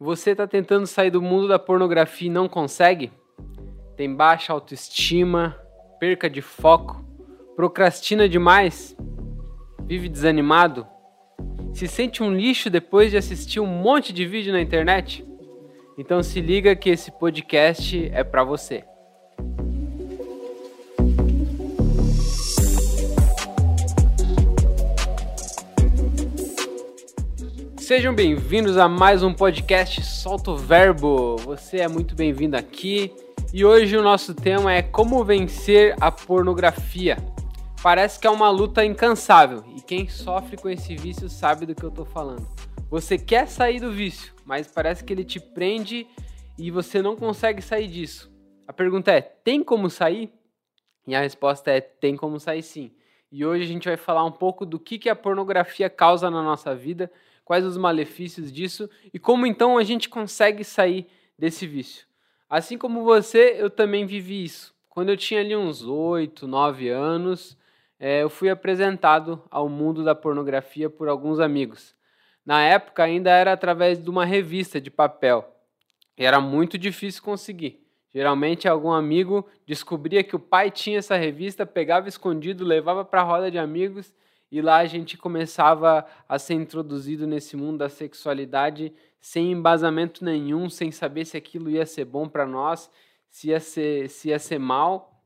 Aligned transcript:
Você 0.00 0.30
está 0.30 0.46
tentando 0.46 0.86
sair 0.86 1.10
do 1.10 1.20
mundo 1.20 1.48
da 1.48 1.58
pornografia 1.58 2.28
e 2.28 2.30
não 2.30 2.48
consegue? 2.48 3.10
Tem 3.96 4.14
baixa 4.14 4.52
autoestima, 4.52 5.58
perca 5.98 6.30
de 6.30 6.40
foco, 6.40 7.04
procrastina 7.56 8.28
demais, 8.28 8.96
vive 9.86 10.08
desanimado, 10.08 10.86
se 11.74 11.88
sente 11.88 12.22
um 12.22 12.32
lixo 12.32 12.70
depois 12.70 13.10
de 13.10 13.16
assistir 13.16 13.58
um 13.58 13.66
monte 13.66 14.12
de 14.12 14.24
vídeo 14.24 14.52
na 14.52 14.60
internet? 14.60 15.26
Então 15.98 16.22
se 16.22 16.40
liga 16.40 16.76
que 16.76 16.90
esse 16.90 17.10
podcast 17.10 18.08
é 18.14 18.22
para 18.22 18.44
você. 18.44 18.84
Sejam 27.88 28.14
bem-vindos 28.14 28.76
a 28.76 28.86
mais 28.86 29.22
um 29.22 29.32
podcast 29.32 30.04
Solto 30.04 30.54
Verbo. 30.54 31.36
Você 31.38 31.78
é 31.78 31.88
muito 31.88 32.14
bem-vindo 32.14 32.54
aqui 32.54 33.10
e 33.50 33.64
hoje 33.64 33.96
o 33.96 34.02
nosso 34.02 34.34
tema 34.34 34.74
é 34.74 34.82
como 34.82 35.24
vencer 35.24 35.96
a 35.98 36.12
pornografia. 36.12 37.16
Parece 37.82 38.20
que 38.20 38.26
é 38.26 38.30
uma 38.30 38.50
luta 38.50 38.84
incansável 38.84 39.64
e 39.74 39.80
quem 39.80 40.06
sofre 40.06 40.58
com 40.58 40.68
esse 40.68 40.94
vício 40.96 41.30
sabe 41.30 41.64
do 41.64 41.74
que 41.74 41.82
eu 41.82 41.90
tô 41.90 42.04
falando. 42.04 42.46
Você 42.90 43.16
quer 43.16 43.48
sair 43.48 43.80
do 43.80 43.90
vício, 43.90 44.34
mas 44.44 44.66
parece 44.66 45.02
que 45.02 45.10
ele 45.10 45.24
te 45.24 45.40
prende 45.40 46.06
e 46.58 46.70
você 46.70 47.00
não 47.00 47.16
consegue 47.16 47.62
sair 47.62 47.88
disso. 47.88 48.30
A 48.66 48.72
pergunta 48.74 49.12
é: 49.12 49.22
tem 49.22 49.64
como 49.64 49.88
sair? 49.88 50.30
E 51.06 51.14
a 51.14 51.22
resposta 51.22 51.70
é: 51.70 51.80
tem 51.80 52.16
como 52.16 52.38
sair 52.38 52.62
sim. 52.62 52.92
E 53.32 53.46
hoje 53.46 53.64
a 53.64 53.66
gente 53.66 53.88
vai 53.88 53.96
falar 53.96 54.26
um 54.26 54.32
pouco 54.32 54.66
do 54.66 54.78
que, 54.78 54.98
que 54.98 55.08
a 55.08 55.16
pornografia 55.16 55.88
causa 55.88 56.30
na 56.30 56.42
nossa 56.42 56.74
vida 56.74 57.10
quais 57.48 57.64
os 57.64 57.78
malefícios 57.78 58.52
disso 58.52 58.90
e 59.12 59.18
como 59.18 59.46
então 59.46 59.78
a 59.78 59.82
gente 59.82 60.10
consegue 60.10 60.62
sair 60.62 61.06
desse 61.38 61.66
vício. 61.66 62.06
Assim 62.46 62.76
como 62.76 63.02
você, 63.02 63.56
eu 63.56 63.70
também 63.70 64.04
vivi 64.04 64.44
isso. 64.44 64.74
Quando 64.86 65.08
eu 65.08 65.16
tinha 65.16 65.40
ali 65.40 65.56
uns 65.56 65.82
8, 65.82 66.46
9 66.46 66.90
anos, 66.90 67.56
é, 67.98 68.22
eu 68.22 68.28
fui 68.28 68.50
apresentado 68.50 69.42
ao 69.50 69.66
mundo 69.66 70.04
da 70.04 70.14
pornografia 70.14 70.90
por 70.90 71.08
alguns 71.08 71.40
amigos. 71.40 71.96
Na 72.44 72.62
época 72.62 73.04
ainda 73.04 73.30
era 73.30 73.54
através 73.54 73.98
de 73.98 74.10
uma 74.10 74.26
revista 74.26 74.78
de 74.78 74.90
papel. 74.90 75.50
E 76.18 76.26
era 76.26 76.42
muito 76.42 76.76
difícil 76.76 77.22
conseguir. 77.22 77.82
Geralmente 78.12 78.68
algum 78.68 78.92
amigo 78.92 79.48
descobria 79.66 80.22
que 80.22 80.36
o 80.36 80.38
pai 80.38 80.70
tinha 80.70 80.98
essa 80.98 81.16
revista, 81.16 81.64
pegava 81.64 82.10
escondido, 82.10 82.62
levava 82.62 83.06
para 83.06 83.22
a 83.22 83.24
roda 83.24 83.50
de 83.50 83.58
amigos 83.58 84.12
e 84.50 84.60
lá 84.62 84.78
a 84.78 84.86
gente 84.86 85.16
começava 85.16 86.06
a 86.28 86.38
ser 86.38 86.54
introduzido 86.54 87.26
nesse 87.26 87.56
mundo 87.56 87.78
da 87.78 87.88
sexualidade 87.88 88.92
sem 89.20 89.52
embasamento 89.52 90.24
nenhum, 90.24 90.70
sem 90.70 90.90
saber 90.90 91.24
se 91.24 91.36
aquilo 91.36 91.68
ia 91.68 91.84
ser 91.84 92.04
bom 92.04 92.28
para 92.28 92.46
nós, 92.46 92.90
se 93.28 93.48
ia 93.48 93.60
ser, 93.60 94.08
se 94.08 94.28
ia 94.28 94.38
ser 94.38 94.58
mal. 94.58 95.22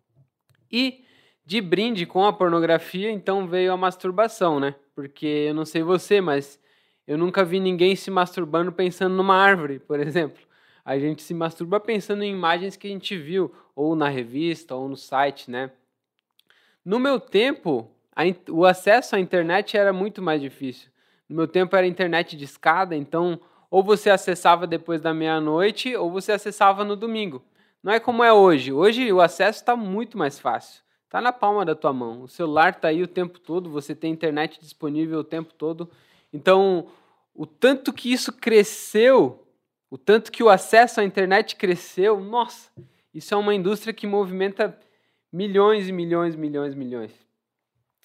E 0.71 1.05
de 1.45 1.61
brinde 1.61 2.07
com 2.07 2.25
a 2.25 2.33
pornografia, 2.33 3.11
então 3.11 3.47
veio 3.47 3.73
a 3.73 3.77
masturbação, 3.77 4.59
né? 4.59 4.75
Porque 4.95 5.27
eu 5.27 5.55
não 5.55 5.65
sei 5.65 5.83
você, 5.83 6.21
mas 6.21 6.59
eu 7.07 7.19
nunca 7.19 7.45
vi 7.45 7.61
ninguém 7.61 7.95
se 7.95 8.11
masturbando 8.11 8.73
pensando 8.73 9.15
numa 9.15 9.37
árvore, 9.37 9.79
por 9.79 10.01
exemplo. 10.01 10.43
A 10.85 10.99
gente 10.99 11.23
se 11.23 11.35
masturba 11.35 11.79
pensando 11.79 12.23
em 12.23 12.33
imagens 12.33 12.77
que 12.77 12.89
a 12.89 12.91
gente 12.91 13.17
viu, 13.17 13.55
ou 13.75 13.95
na 13.95 14.09
revista, 14.09 14.75
ou 14.75 14.89
no 14.89 14.97
site, 14.97 15.51
né? 15.51 15.71
No 16.85 16.99
meu 16.99 17.21
tempo, 17.21 17.89
a, 18.15 18.23
o 18.51 18.65
acesso 18.65 19.17
à 19.17 19.21
internet 19.21 19.77
era 19.77 19.93
muito 19.93 20.21
mais 20.21 20.41
difícil. 20.41 20.91
No 21.29 21.37
meu 21.37 21.49
tempo 21.49 21.75
era 21.75 21.87
internet 21.87 22.37
de 22.37 22.45
escada, 22.45 22.95
então 22.95 23.41
ou 23.71 23.83
você 23.83 24.11
acessava 24.11 24.67
depois 24.67 25.01
da 25.01 25.15
meia-noite 25.15 25.97
ou 25.97 26.11
você 26.11 26.33
acessava 26.33 26.85
no 26.85 26.95
domingo. 26.95 27.43
Não 27.83 27.93
é 27.93 27.99
como 27.99 28.23
é 28.23 28.33
hoje. 28.33 28.71
Hoje 28.71 29.11
o 29.13 29.21
acesso 29.21 29.61
está 29.61 29.75
muito 29.75 30.19
mais 30.19 30.39
fácil. 30.39 30.83
Está 31.07 31.21
na 31.21 31.33
palma 31.33 31.65
da 31.65 31.75
tua 31.75 31.93
mão. 31.93 32.23
O 32.23 32.29
celular 32.29 32.71
está 32.71 32.89
aí 32.89 33.03
o 33.03 33.09
tempo 33.09 33.41
todo, 33.41 33.71
você 33.71 33.95
tem 33.95 34.13
internet 34.13 34.61
disponível 34.61 35.21
o 35.21 35.25
tempo 35.25 35.53
todo. 35.55 35.91
Então, 36.33 36.87
o 37.35 37.47
tanto 37.47 37.93
que 37.93 38.13
isso 38.13 38.33
cresceu, 38.33 39.47
o 39.91 39.97
tanto 39.99 40.31
que 40.31 40.43
o 40.43 40.49
acesso 40.49 41.01
à 41.01 41.05
internet 41.05 41.57
cresceu, 41.57 42.21
nossa, 42.21 42.71
isso 43.13 43.35
é 43.35 43.37
uma 43.37 43.55
indústria 43.55 43.93
que 43.93 44.07
movimenta 44.07 44.79
milhões 45.33 45.89
e 45.89 45.93
milhões, 45.93 46.37
milhões, 46.37 46.75
milhões. 46.75 47.13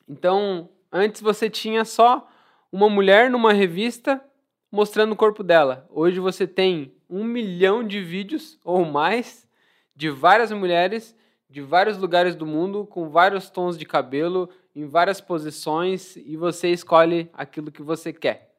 Então, 0.08 0.70
antes 0.92 1.22
você 1.22 1.50
tinha 1.50 1.84
só 1.84 2.28
uma 2.72 2.90
mulher 2.90 3.30
numa 3.30 3.54
revista 3.54 4.24
mostrando 4.72 5.12
o 5.12 5.18
corpo 5.18 5.44
dela. 5.44 5.88
Hoje 5.90 6.20
você 6.20 6.46
tem 6.48 6.94
um 7.10 7.24
milhão 7.24 7.86
de 7.86 8.02
vídeos 8.02 8.60
ou 8.64 8.86
mais 8.86 9.48
de 9.96 10.10
várias 10.10 10.52
mulheres 10.52 11.16
de 11.50 11.62
vários 11.62 11.98
lugares 11.98 12.36
do 12.36 12.46
mundo, 12.46 12.86
com 12.86 13.10
vários 13.10 13.50
tons 13.50 13.78
de 13.78 13.86
cabelo, 13.86 14.50
em 14.76 14.86
várias 14.86 15.22
posições, 15.22 16.16
e 16.18 16.36
você 16.36 16.70
escolhe 16.70 17.30
aquilo 17.34 17.72
que 17.72 17.82
você 17.82 18.12
quer. 18.12 18.54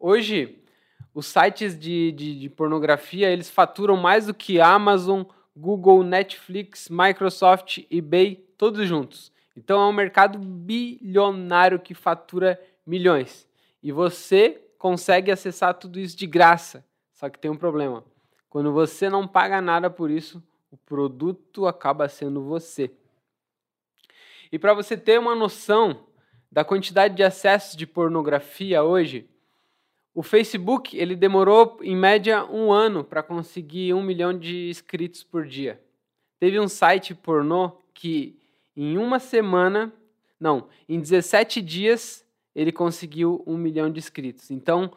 Hoje, 0.00 0.62
os 1.12 1.26
sites 1.26 1.78
de, 1.78 2.12
de, 2.12 2.38
de 2.40 2.48
pornografia 2.48 3.30
eles 3.30 3.50
faturam 3.50 3.96
mais 3.96 4.26
do 4.26 4.34
que 4.34 4.60
Amazon, 4.60 5.22
Google, 5.56 6.02
Netflix, 6.02 6.88
Microsoft, 6.88 7.84
eBay, 7.90 8.36
todos 8.56 8.88
juntos. 8.88 9.30
Então 9.56 9.80
é 9.80 9.86
um 9.86 9.92
mercado 9.92 10.38
bilionário 10.38 11.78
que 11.78 11.94
fatura 11.94 12.60
milhões. 12.86 13.48
E 13.82 13.92
você 13.92 14.60
consegue 14.78 15.30
acessar 15.30 15.74
tudo 15.74 15.98
isso 15.98 16.16
de 16.16 16.26
graça. 16.26 16.84
Só 17.12 17.28
que 17.28 17.38
tem 17.38 17.50
um 17.50 17.56
problema. 17.56 18.04
Quando 18.48 18.72
você 18.72 19.08
não 19.08 19.26
paga 19.26 19.60
nada 19.60 19.88
por 19.88 20.10
isso, 20.10 20.42
o 20.70 20.76
produto 20.76 21.66
acaba 21.66 22.08
sendo 22.08 22.42
você. 22.42 22.90
E 24.50 24.58
para 24.58 24.74
você 24.74 24.96
ter 24.96 25.18
uma 25.18 25.34
noção 25.34 26.04
da 26.50 26.64
quantidade 26.64 27.14
de 27.14 27.22
acessos 27.22 27.76
de 27.76 27.86
pornografia 27.86 28.82
hoje, 28.82 29.28
o 30.14 30.22
Facebook 30.22 30.96
ele 30.96 31.16
demorou 31.16 31.78
em 31.82 31.96
média 31.96 32.44
um 32.44 32.72
ano 32.72 33.02
para 33.02 33.22
conseguir 33.22 33.92
um 33.92 34.02
milhão 34.02 34.36
de 34.36 34.68
inscritos 34.68 35.24
por 35.24 35.44
dia. 35.44 35.82
Teve 36.38 36.60
um 36.60 36.68
site 36.68 37.14
pornô 37.14 37.72
que 37.92 38.38
em 38.76 38.98
uma 38.98 39.18
semana, 39.18 39.92
não, 40.38 40.68
em 40.88 40.98
17 41.00 41.62
dias, 41.62 42.24
ele 42.54 42.72
conseguiu 42.72 43.42
um 43.46 43.56
milhão 43.56 43.90
de 43.90 43.98
inscritos. 43.98 44.50
Então, 44.50 44.92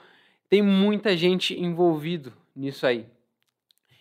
tem 0.49 0.61
muita 0.61 1.15
gente 1.15 1.59
envolvido 1.59 2.33
nisso 2.55 2.85
aí. 2.85 3.05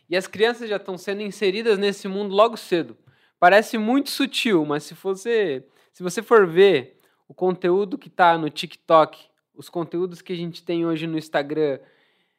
E 0.08 0.16
as 0.16 0.26
crianças 0.26 0.68
já 0.68 0.76
estão 0.76 0.96
sendo 0.96 1.22
inseridas 1.22 1.78
nesse 1.78 2.06
mundo 2.06 2.34
logo 2.34 2.56
cedo. 2.56 2.96
Parece 3.38 3.76
muito 3.76 4.10
sutil, 4.10 4.64
mas 4.64 4.84
se 4.84 4.94
você, 4.94 5.64
se 5.92 6.02
você 6.02 6.22
for 6.22 6.46
ver 6.46 7.00
o 7.28 7.34
conteúdo 7.34 7.98
que 7.98 8.08
está 8.08 8.38
no 8.38 8.48
TikTok, 8.48 9.18
os 9.54 9.68
conteúdos 9.68 10.22
que 10.22 10.32
a 10.32 10.36
gente 10.36 10.62
tem 10.62 10.86
hoje 10.86 11.06
no 11.06 11.18
Instagram, 11.18 11.78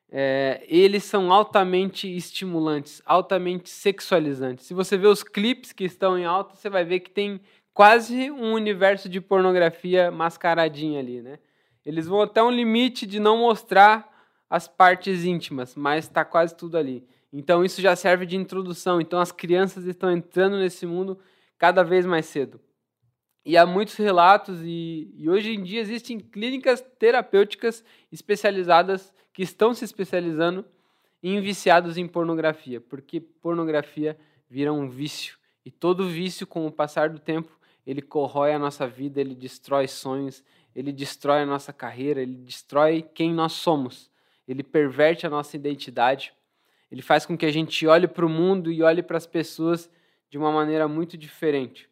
é, 0.09 0.63
eles 0.67 1.03
são 1.03 1.31
altamente 1.33 2.07
estimulantes, 2.15 3.01
altamente 3.05 3.69
sexualizantes. 3.69 4.65
Se 4.65 4.73
você 4.73 4.97
vê 4.97 5.07
os 5.07 5.23
clipes 5.23 5.73
que 5.73 5.83
estão 5.83 6.17
em 6.17 6.25
alta, 6.25 6.55
você 6.55 6.69
vai 6.69 6.85
ver 6.85 7.01
que 7.01 7.11
tem 7.11 7.41
quase 7.73 8.31
um 8.31 8.53
universo 8.53 9.09
de 9.09 9.19
pornografia 9.19 10.09
mascaradinho 10.09 10.99
ali, 10.99 11.21
né? 11.21 11.39
Eles 11.85 12.07
vão 12.07 12.21
até 12.21 12.41
um 12.41 12.51
limite 12.51 13.05
de 13.05 13.19
não 13.19 13.37
mostrar 13.37 14.09
as 14.49 14.67
partes 14.67 15.23
íntimas, 15.23 15.75
mas 15.75 16.05
está 16.05 16.23
quase 16.23 16.55
tudo 16.55 16.77
ali. 16.77 17.05
Então 17.31 17.63
isso 17.63 17.81
já 17.81 17.95
serve 17.95 18.25
de 18.25 18.35
introdução. 18.35 18.99
Então 18.99 19.19
as 19.19 19.31
crianças 19.31 19.85
estão 19.85 20.11
entrando 20.11 20.57
nesse 20.57 20.85
mundo 20.85 21.19
cada 21.57 21.83
vez 21.83 22.05
mais 22.05 22.25
cedo. 22.25 22.59
E 23.45 23.55
há 23.55 23.65
muitos 23.65 23.95
relatos, 23.95 24.59
e, 24.61 25.13
e 25.15 25.29
hoje 25.29 25.53
em 25.53 25.63
dia 25.63 25.79
existem 25.79 26.19
clínicas 26.19 26.81
terapêuticas 26.99 27.83
especializadas 28.11 29.13
que 29.37 29.43
estão 29.43 29.71
se 29.71 29.85
especializando 29.85 30.65
em 31.21 31.39
viciados 31.39 31.95
em 31.95 32.07
pornografia, 32.07 32.81
porque 32.81 33.19
pornografia 33.19 34.17
vira 34.49 34.73
um 34.73 34.89
vício. 34.89 35.37
E 35.63 35.69
todo 35.69 36.09
vício, 36.09 36.47
com 36.47 36.65
o 36.65 36.71
passar 36.71 37.11
do 37.11 37.19
tempo, 37.19 37.55
ele 37.85 38.01
corrói 38.01 38.51
a 38.51 38.57
nossa 38.57 38.87
vida, 38.87 39.21
ele 39.21 39.35
destrói 39.35 39.87
sonhos, 39.87 40.43
ele 40.75 40.91
destrói 40.91 41.41
a 41.41 41.45
nossa 41.45 41.71
carreira, 41.71 42.19
ele 42.19 42.33
destrói 42.33 43.03
quem 43.13 43.31
nós 43.31 43.51
somos. 43.51 44.09
Ele 44.47 44.63
perverte 44.63 45.27
a 45.27 45.29
nossa 45.29 45.55
identidade. 45.55 46.33
Ele 46.91 47.03
faz 47.03 47.23
com 47.23 47.37
que 47.37 47.45
a 47.45 47.51
gente 47.51 47.85
olhe 47.85 48.07
para 48.07 48.25
o 48.25 48.29
mundo 48.29 48.71
e 48.71 48.81
olhe 48.81 49.03
para 49.03 49.17
as 49.17 49.27
pessoas 49.27 49.87
de 50.31 50.37
uma 50.39 50.51
maneira 50.51 50.87
muito 50.87 51.15
diferente. 51.15 51.87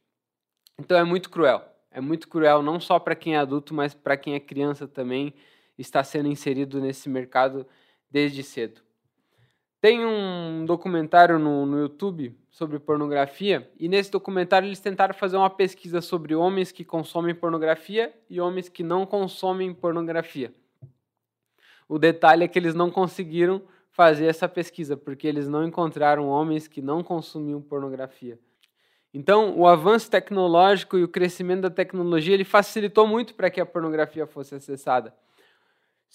Então 0.79 0.97
é 0.97 1.03
muito 1.03 1.29
cruel. 1.29 1.63
É 1.91 2.01
muito 2.01 2.27
cruel 2.27 2.63
não 2.63 2.79
só 2.79 2.97
para 2.97 3.13
quem 3.13 3.35
é 3.35 3.37
adulto, 3.37 3.71
mas 3.71 3.93
para 3.93 4.17
quem 4.17 4.33
é 4.33 4.39
criança 4.39 4.87
também 4.87 5.31
está 5.77 6.03
sendo 6.03 6.27
inserido 6.27 6.79
nesse 6.79 7.09
mercado 7.09 7.65
desde 8.09 8.43
cedo. 8.43 8.81
Tem 9.81 10.05
um 10.05 10.65
documentário 10.65 11.37
no, 11.37 11.65
no 11.65 11.79
YouTube 11.79 12.35
sobre 12.49 12.79
pornografia, 12.79 13.69
e 13.77 13.87
nesse 13.87 14.09
documentário 14.09 14.67
eles 14.67 14.79
tentaram 14.79 15.13
fazer 15.13 15.37
uma 15.37 15.49
pesquisa 15.49 16.01
sobre 16.01 16.33
homens 16.33 16.71
que 16.71 16.83
consomem 16.83 17.35
pornografia 17.35 18.13
e 18.29 18.39
homens 18.39 18.69
que 18.69 18.81
não 18.81 19.05
consomem 19.05 19.73
pornografia. 19.73 20.53
O 21.87 21.99
detalhe 21.99 22.43
é 22.43 22.47
que 22.47 22.57
eles 22.57 22.73
não 22.73 22.89
conseguiram 22.89 23.61
fazer 23.91 24.25
essa 24.25 24.49
pesquisa, 24.49 24.97
porque 24.97 25.27
eles 25.27 25.47
não 25.47 25.63
encontraram 25.63 26.27
homens 26.27 26.67
que 26.67 26.81
não 26.81 27.03
consumiam 27.03 27.61
pornografia. 27.61 28.39
Então, 29.13 29.57
o 29.57 29.65
avanço 29.65 30.11
tecnológico 30.11 30.97
e 30.97 31.03
o 31.03 31.07
crescimento 31.07 31.61
da 31.61 31.69
tecnologia 31.69 32.33
ele 32.33 32.43
facilitou 32.43 33.07
muito 33.07 33.33
para 33.33 33.49
que 33.49 33.61
a 33.61 33.65
pornografia 33.65 34.27
fosse 34.27 34.55
acessada. 34.55 35.13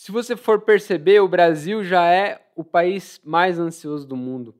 Se 0.00 0.10
você 0.10 0.34
for 0.34 0.62
perceber, 0.62 1.20
o 1.20 1.28
Brasil 1.28 1.84
já 1.84 2.06
é 2.06 2.40
o 2.56 2.64
país 2.64 3.20
mais 3.22 3.58
ansioso 3.58 4.08
do 4.08 4.16
mundo. 4.16 4.54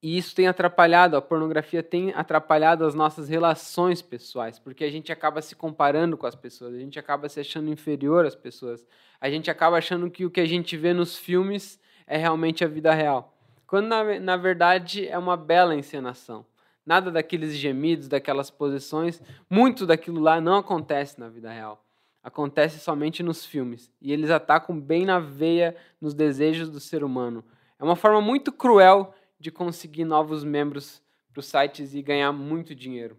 E 0.00 0.16
isso 0.16 0.36
tem 0.36 0.46
atrapalhado, 0.46 1.16
a 1.16 1.20
pornografia 1.20 1.82
tem 1.82 2.12
atrapalhado 2.14 2.84
as 2.84 2.94
nossas 2.94 3.28
relações 3.28 4.00
pessoais, 4.00 4.56
porque 4.56 4.84
a 4.84 4.88
gente 4.88 5.10
acaba 5.10 5.42
se 5.42 5.56
comparando 5.56 6.16
com 6.16 6.28
as 6.28 6.36
pessoas, 6.36 6.76
a 6.76 6.78
gente 6.78 6.96
acaba 6.96 7.28
se 7.28 7.40
achando 7.40 7.72
inferior 7.72 8.24
às 8.24 8.36
pessoas, 8.36 8.86
a 9.20 9.28
gente 9.28 9.50
acaba 9.50 9.78
achando 9.78 10.08
que 10.08 10.24
o 10.24 10.30
que 10.30 10.40
a 10.40 10.46
gente 10.46 10.76
vê 10.76 10.92
nos 10.92 11.18
filmes 11.18 11.80
é 12.06 12.16
realmente 12.16 12.64
a 12.64 12.68
vida 12.68 12.94
real. 12.94 13.36
Quando 13.66 13.88
na, 13.88 14.20
na 14.20 14.36
verdade 14.36 15.08
é 15.08 15.18
uma 15.18 15.36
bela 15.36 15.74
encenação. 15.74 16.46
Nada 16.86 17.10
daqueles 17.10 17.52
gemidos, 17.56 18.06
daquelas 18.06 18.48
posições, 18.48 19.20
muito 19.50 19.84
daquilo 19.84 20.20
lá 20.20 20.40
não 20.40 20.58
acontece 20.58 21.18
na 21.18 21.28
vida 21.28 21.50
real. 21.50 21.84
Acontece 22.26 22.80
somente 22.80 23.22
nos 23.22 23.46
filmes. 23.46 23.88
E 24.02 24.12
eles 24.12 24.30
atacam 24.30 24.80
bem 24.80 25.06
na 25.06 25.20
veia, 25.20 25.76
nos 26.00 26.12
desejos 26.12 26.68
do 26.68 26.80
ser 26.80 27.04
humano. 27.04 27.44
É 27.78 27.84
uma 27.84 27.94
forma 27.94 28.20
muito 28.20 28.50
cruel 28.50 29.14
de 29.38 29.52
conseguir 29.52 30.04
novos 30.04 30.42
membros 30.42 31.00
para 31.32 31.38
os 31.38 31.46
sites 31.46 31.94
e 31.94 32.02
ganhar 32.02 32.32
muito 32.32 32.74
dinheiro. 32.74 33.16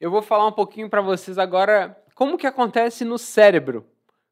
Eu 0.00 0.10
vou 0.10 0.20
falar 0.20 0.48
um 0.48 0.52
pouquinho 0.52 0.90
para 0.90 1.00
vocês 1.00 1.38
agora 1.38 1.96
como 2.12 2.36
que 2.36 2.44
acontece 2.44 3.04
no 3.04 3.16
cérebro. 3.16 3.86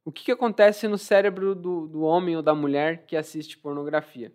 O 0.04 0.10
que, 0.10 0.24
que 0.24 0.32
acontece 0.32 0.88
no 0.88 0.98
cérebro 0.98 1.54
do, 1.54 1.86
do 1.86 2.00
homem 2.00 2.34
ou 2.34 2.42
da 2.42 2.56
mulher 2.56 3.06
que 3.06 3.16
assiste 3.16 3.56
pornografia? 3.56 4.32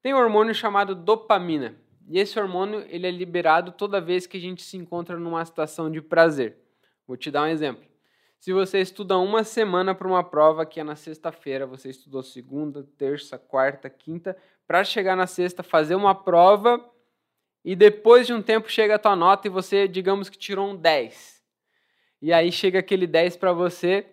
Tem 0.00 0.14
um 0.14 0.18
hormônio 0.18 0.54
chamado 0.54 0.94
dopamina. 0.94 1.74
E 2.06 2.20
esse 2.20 2.38
hormônio 2.38 2.86
ele 2.88 3.08
é 3.08 3.10
liberado 3.10 3.72
toda 3.72 4.00
vez 4.00 4.28
que 4.28 4.36
a 4.36 4.40
gente 4.40 4.62
se 4.62 4.76
encontra 4.76 5.18
numa 5.18 5.44
situação 5.44 5.90
de 5.90 6.00
prazer. 6.00 6.56
Vou 7.04 7.16
te 7.16 7.32
dar 7.32 7.42
um 7.42 7.48
exemplo. 7.48 7.87
Se 8.38 8.52
você 8.52 8.80
estuda 8.80 9.18
uma 9.18 9.42
semana 9.42 9.94
para 9.94 10.06
uma 10.06 10.22
prova 10.22 10.64
que 10.64 10.78
é 10.78 10.84
na 10.84 10.94
sexta-feira, 10.94 11.66
você 11.66 11.90
estudou 11.90 12.22
segunda, 12.22 12.84
terça, 12.96 13.36
quarta, 13.36 13.90
quinta, 13.90 14.36
para 14.66 14.84
chegar 14.84 15.16
na 15.16 15.26
sexta, 15.26 15.62
fazer 15.62 15.96
uma 15.96 16.14
prova 16.14 16.84
e 17.64 17.74
depois 17.74 18.26
de 18.26 18.32
um 18.32 18.40
tempo 18.40 18.70
chega 18.70 18.94
a 18.94 18.98
tua 18.98 19.16
nota 19.16 19.48
e 19.48 19.50
você, 19.50 19.88
digamos 19.88 20.28
que 20.28 20.38
tirou 20.38 20.70
um 20.70 20.76
10. 20.76 21.42
E 22.22 22.32
aí 22.32 22.52
chega 22.52 22.78
aquele 22.78 23.06
10 23.06 23.36
para 23.36 23.52
você 23.52 24.06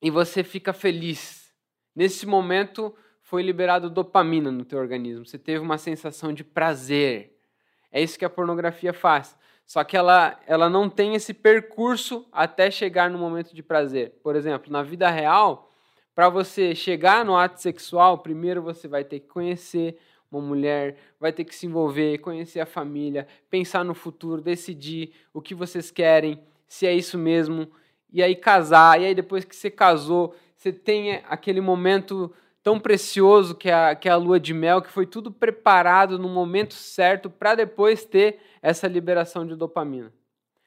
e 0.00 0.10
você 0.10 0.44
fica 0.44 0.72
feliz. 0.72 1.52
Nesse 1.94 2.26
momento, 2.26 2.94
foi 3.20 3.42
liberado 3.42 3.90
dopamina 3.90 4.52
no 4.52 4.64
teu 4.64 4.78
organismo, 4.78 5.26
você 5.26 5.38
teve 5.38 5.58
uma 5.58 5.78
sensação 5.78 6.32
de 6.32 6.44
prazer. 6.44 7.36
É 7.90 8.00
isso 8.00 8.18
que 8.18 8.24
a 8.24 8.30
pornografia 8.30 8.92
faz. 8.92 9.36
Só 9.72 9.82
que 9.82 9.96
ela, 9.96 10.38
ela 10.46 10.68
não 10.68 10.86
tem 10.86 11.14
esse 11.14 11.32
percurso 11.32 12.26
até 12.30 12.70
chegar 12.70 13.08
no 13.08 13.16
momento 13.18 13.54
de 13.54 13.62
prazer. 13.62 14.12
Por 14.22 14.36
exemplo, 14.36 14.70
na 14.70 14.82
vida 14.82 15.08
real, 15.08 15.72
para 16.14 16.28
você 16.28 16.74
chegar 16.74 17.24
no 17.24 17.34
ato 17.34 17.58
sexual, 17.58 18.18
primeiro 18.18 18.60
você 18.60 18.86
vai 18.86 19.02
ter 19.02 19.20
que 19.20 19.28
conhecer 19.28 19.96
uma 20.30 20.42
mulher, 20.42 20.98
vai 21.18 21.32
ter 21.32 21.44
que 21.44 21.54
se 21.54 21.64
envolver, 21.64 22.18
conhecer 22.18 22.60
a 22.60 22.66
família, 22.66 23.26
pensar 23.48 23.82
no 23.82 23.94
futuro, 23.94 24.42
decidir 24.42 25.14
o 25.32 25.40
que 25.40 25.54
vocês 25.54 25.90
querem, 25.90 26.38
se 26.68 26.86
é 26.86 26.92
isso 26.92 27.16
mesmo, 27.16 27.66
e 28.12 28.22
aí 28.22 28.36
casar. 28.36 29.00
E 29.00 29.06
aí 29.06 29.14
depois 29.14 29.42
que 29.42 29.56
você 29.56 29.70
casou, 29.70 30.34
você 30.54 30.70
tem 30.70 31.22
aquele 31.26 31.62
momento 31.62 32.30
tão 32.62 32.78
precioso 32.78 33.54
que 33.54 33.68
é 33.68 33.74
a, 33.74 33.94
que 33.94 34.08
é 34.08 34.12
a 34.12 34.16
lua 34.16 34.38
de 34.38 34.54
mel, 34.54 34.80
que 34.80 34.90
foi 34.90 35.06
tudo 35.06 35.30
preparado 35.30 36.18
no 36.18 36.28
momento 36.28 36.74
certo 36.74 37.28
para 37.28 37.54
depois 37.54 38.04
ter 38.04 38.38
essa 38.62 38.86
liberação 38.86 39.46
de 39.46 39.56
dopamina. 39.56 40.12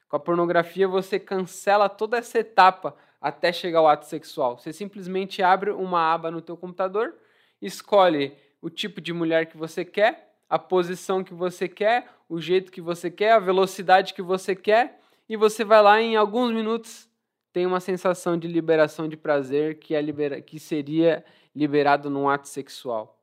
Com 0.10 0.18
a 0.18 0.20
pornografia, 0.20 0.88
você 0.88 1.20
cancela 1.20 1.88
toda 1.88 2.18
essa 2.18 2.40
etapa 2.40 2.96
até 3.20 3.52
chegar 3.52 3.80
ao 3.80 3.88
ato 3.88 4.06
sexual. 4.06 4.58
Você 4.58 4.74
simplesmente 4.74 5.42
abre 5.42 5.72
uma 5.72 6.14
aba 6.14 6.30
no 6.30 6.42
teu 6.42 6.58
computador, 6.58 7.16
escolhe 7.62 8.36
o 8.62 8.70
tipo 8.70 9.00
de 9.00 9.14
mulher 9.14 9.46
que 9.46 9.58
você 9.58 9.86
quer, 9.86 10.34
a 10.50 10.60
posição 10.60 11.24
que 11.24 11.34
você 11.34 11.68
quer, 11.68 12.08
o 12.30 12.40
jeito 12.40 12.72
que 12.72 12.82
você 12.82 13.10
quer, 13.10 13.32
a 13.32 13.40
velocidade 13.40 14.14
que 14.14 14.22
você 14.22 14.56
quer, 14.56 15.00
e 15.28 15.36
você 15.36 15.64
vai 15.64 15.82
lá 15.82 16.00
em 16.02 16.16
alguns 16.16 16.54
minutos 16.54 17.10
tem 17.56 17.66
uma 17.66 17.80
sensação 17.80 18.38
de 18.38 18.50
liberação 18.50 19.08
de 19.08 19.16
prazer 19.16 19.80
que, 19.80 19.96
é 19.96 20.02
libera 20.02 20.42
que 20.42 20.60
seria 20.60 21.24
liberado 21.56 22.10
num 22.10 22.28
ato 22.28 22.48
sexual. 22.48 23.16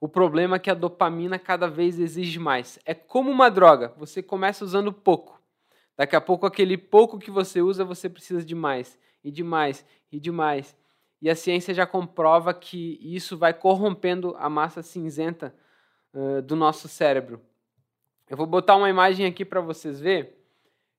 O 0.00 0.08
problema 0.08 0.56
é 0.56 0.58
que 0.60 0.70
a 0.70 0.74
dopamina 0.74 1.38
cada 1.38 1.66
vez 1.66 1.98
exige 1.98 2.38
mais. 2.38 2.78
É 2.84 2.94
como 2.94 3.30
uma 3.30 3.50
droga, 3.50 3.92
você 3.96 4.22
começa 4.22 4.64
usando 4.64 4.92
pouco. 4.92 5.42
Daqui 5.96 6.14
a 6.14 6.20
pouco, 6.20 6.46
aquele 6.46 6.78
pouco 6.78 7.18
que 7.18 7.30
você 7.30 7.60
usa, 7.60 7.84
você 7.84 8.08
precisa 8.08 8.44
de 8.44 8.54
mais, 8.54 8.96
e 9.24 9.32
de 9.32 9.42
mais, 9.42 9.84
e 10.12 10.20
de 10.20 10.30
mais. 10.30 10.76
E 11.20 11.28
a 11.28 11.34
ciência 11.34 11.74
já 11.74 11.84
comprova 11.84 12.54
que 12.54 12.96
isso 13.02 13.36
vai 13.36 13.52
corrompendo 13.52 14.36
a 14.38 14.48
massa 14.48 14.80
cinzenta 14.80 15.52
uh, 16.14 16.40
do 16.42 16.54
nosso 16.54 16.86
cérebro. 16.86 17.40
Eu 18.28 18.36
vou 18.36 18.46
botar 18.46 18.76
uma 18.76 18.88
imagem 18.88 19.26
aqui 19.26 19.44
para 19.44 19.60
vocês 19.60 19.98
verem 19.98 20.32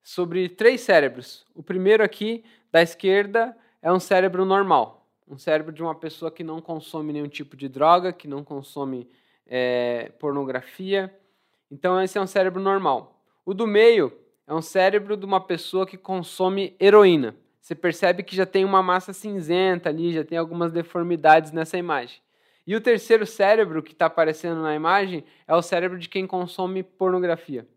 sobre 0.03 0.49
três 0.49 0.81
cérebros. 0.81 1.45
O 1.55 1.63
primeiro 1.63 2.03
aqui, 2.03 2.43
da 2.69 2.81
esquerda, 2.81 3.55
é 3.81 3.89
um 3.89 3.99
cérebro 3.99 4.43
normal 4.43 4.98
um 5.29 5.37
cérebro 5.37 5.71
de 5.71 5.83
uma 5.83 5.93
pessoa 5.93 6.31
que 6.31 6.43
não 6.43 6.59
consome 6.59 7.13
nenhum 7.13 7.27
tipo 7.27 7.55
de 7.55 7.69
droga, 7.69 8.11
que 8.11 8.27
não 8.27 8.43
consome 8.43 9.07
é, 9.45 10.11
pornografia. 10.19 11.13
Então, 11.69 12.01
esse 12.01 12.17
é 12.17 12.21
um 12.21 12.27
cérebro 12.27 12.59
normal. 12.59 13.21
O 13.45 13.53
do 13.53 13.67
meio 13.67 14.11
é 14.47 14.53
um 14.53 14.61
cérebro 14.61 15.15
de 15.15 15.25
uma 15.25 15.39
pessoa 15.39 15.85
que 15.85 15.97
consome 15.97 16.75
heroína. 16.79 17.35
Você 17.61 17.75
percebe 17.75 18.23
que 18.23 18.35
já 18.35 18.47
tem 18.47 18.65
uma 18.65 18.81
massa 18.81 19.13
cinzenta 19.13 19.89
ali, 19.89 20.11
já 20.11 20.23
tem 20.23 20.37
algumas 20.37 20.71
deformidades 20.71 21.51
nessa 21.51 21.77
imagem. 21.77 22.19
E 22.65 22.75
o 22.75 22.81
terceiro 22.81 23.25
cérebro 23.25 23.83
que 23.83 23.91
está 23.91 24.07
aparecendo 24.07 24.61
na 24.61 24.73
imagem 24.73 25.23
é 25.47 25.55
o 25.55 25.61
cérebro 25.61 25.99
de 25.99 26.09
quem 26.09 26.25
consome 26.25 26.81
pornografia. 26.81 27.67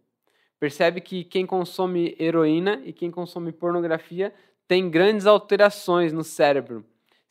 Percebe 0.58 1.00
que 1.00 1.24
quem 1.24 1.44
consome 1.44 2.16
heroína 2.18 2.80
e 2.84 2.92
quem 2.92 3.10
consome 3.10 3.52
pornografia 3.52 4.32
tem 4.66 4.88
grandes 4.88 5.26
alterações 5.26 6.12
no 6.12 6.24
cérebro. 6.24 6.84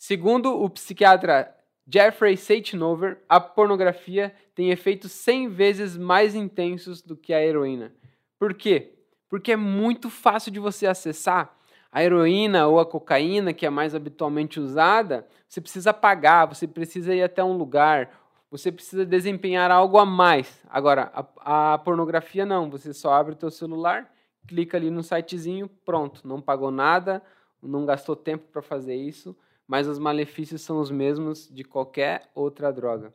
Segundo 0.04 0.60
o 0.60 0.68
psiquiatra 0.68 1.56
Jeffrey 1.88 2.36
Seitnover, 2.36 3.22
a 3.30 3.40
pornografia 3.40 4.34
tem 4.56 4.72
efeitos 4.72 5.12
100 5.12 5.50
vezes 5.50 5.96
mais 5.96 6.34
intensos 6.34 7.04
do 7.04 7.16
que 7.16 7.32
a 7.32 7.46
heroína. 7.46 7.94
Por 8.40 8.56
quê? 8.56 8.96
Porque 9.30 9.52
é 9.52 9.56
muito 9.56 10.10
fácil 10.10 10.52
de 10.52 10.60
você 10.60 10.88
acessar. 10.88 11.56
A 11.92 12.04
heroína 12.04 12.66
ou 12.66 12.80
a 12.80 12.86
cocaína, 12.86 13.54
que 13.54 13.64
é 13.64 13.70
mais 13.70 13.94
habitualmente 13.94 14.60
usada, 14.60 15.28
você 15.48 15.62
precisa 15.62 15.94
pagar, 15.94 16.48
você 16.48 16.66
precisa 16.66 17.14
ir 17.14 17.22
até 17.22 17.44
um 17.44 17.56
lugar, 17.56 18.10
você 18.50 18.72
precisa 18.72 19.06
desempenhar 19.06 19.70
algo 19.70 20.00
a 20.00 20.06
mais. 20.06 20.64
Agora, 20.68 21.12
a, 21.14 21.74
a 21.74 21.78
pornografia 21.78 22.44
não, 22.44 22.72
você 22.72 22.92
só 22.92 23.14
abre 23.14 23.34
o 23.34 23.38
teu 23.38 23.52
celular, 23.52 24.12
clica 24.48 24.78
ali 24.78 24.90
no 24.90 25.04
sitezinho, 25.04 25.70
pronto, 25.86 26.28
não 26.28 26.42
pagou 26.42 26.72
nada, 26.72 27.22
não 27.62 27.86
gastou 27.86 28.16
tempo 28.16 28.48
para 28.52 28.64
fazer 28.64 28.96
isso 28.96 29.38
mas 29.72 29.88
os 29.88 29.98
malefícios 29.98 30.62
são 30.64 30.82
os 30.82 30.92
mesmos 30.92 31.48
de 31.50 31.64
qualquer 31.64 32.30
outra 32.36 32.74
droga. 32.74 33.14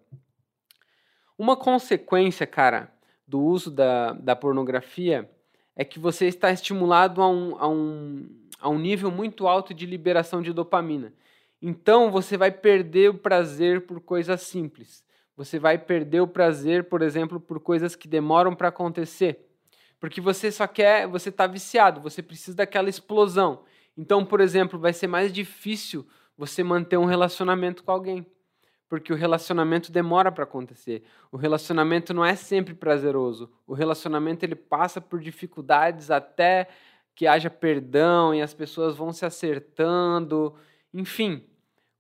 Uma 1.37 1.55
consequência, 1.55 2.47
cara, 2.47 2.91
do 3.29 3.43
uso 3.43 3.71
da, 3.71 4.15
da 4.15 4.35
pornografia 4.35 5.31
é 5.77 5.85
que 5.85 5.99
você 5.99 6.25
está 6.25 6.51
estimulado 6.51 7.21
a 7.21 7.29
um, 7.29 7.57
a, 7.59 7.69
um, 7.69 8.27
a 8.59 8.71
um 8.71 8.79
nível 8.79 9.11
muito 9.11 9.47
alto 9.47 9.75
de 9.75 9.85
liberação 9.85 10.41
de 10.41 10.51
dopamina. 10.51 11.13
Então 11.61 12.11
você 12.11 12.39
vai 12.39 12.51
perder 12.51 13.11
o 13.11 13.19
prazer 13.19 13.83
por 13.83 14.01
coisas 14.01 14.41
simples. 14.41 15.05
Você 15.37 15.59
vai 15.59 15.77
perder 15.77 16.23
o 16.23 16.27
prazer, 16.27 16.85
por 16.85 17.03
exemplo, 17.03 17.39
por 17.39 17.61
coisas 17.61 17.95
que 17.95 18.09
demoram 18.09 18.55
para 18.55 18.69
acontecer. 18.69 19.47
Porque 20.01 20.23
você 20.23 20.51
só 20.51 20.67
quer, 20.67 21.07
você 21.07 21.29
está 21.29 21.47
viciado, 21.47 22.01
você 22.01 22.23
precisa 22.23 22.57
daquela 22.57 22.89
explosão. 22.89 23.63
Então, 23.95 24.25
por 24.25 24.41
exemplo, 24.41 24.79
vai 24.79 24.95
ser 24.95 25.07
mais 25.07 25.31
difícil 25.31 26.07
você 26.37 26.63
manter 26.63 26.97
um 26.97 27.05
relacionamento 27.05 27.83
com 27.83 27.91
alguém. 27.91 28.27
Porque 28.89 29.13
o 29.13 29.17
relacionamento 29.17 29.91
demora 29.91 30.31
para 30.31 30.45
acontecer. 30.45 31.03
O 31.33 31.37
relacionamento 31.37 32.15
não 32.15 32.25
é 32.25 32.37
sempre 32.37 32.73
prazeroso. 32.73 33.51
O 33.67 33.75
relacionamento 33.75 34.45
ele 34.45 34.55
passa 34.55 35.01
por 35.01 35.21
dificuldades 35.21 36.11
até 36.11 36.69
que 37.15 37.27
haja 37.27 37.51
perdão 37.51 38.35
e 38.35 38.43
as 38.43 38.55
pessoas 38.55 38.95
vão 38.95 39.13
se 39.13 39.25
acertando. 39.25 40.55
Enfim, 40.95 41.43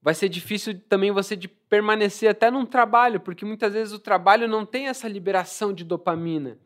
vai 0.00 0.14
ser 0.14 0.28
difícil 0.28 0.78
também 0.88 1.10
você 1.10 1.34
de 1.34 1.48
permanecer 1.48 2.30
até 2.30 2.50
num 2.50 2.64
trabalho, 2.64 3.18
porque 3.18 3.44
muitas 3.44 3.72
vezes 3.72 3.92
o 3.92 3.98
trabalho 3.98 4.46
não 4.46 4.64
tem 4.64 4.86
essa 4.86 5.08
liberação 5.08 5.72
de 5.72 5.82
dopamina, 5.82 6.58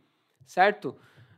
certo? 0.45 0.95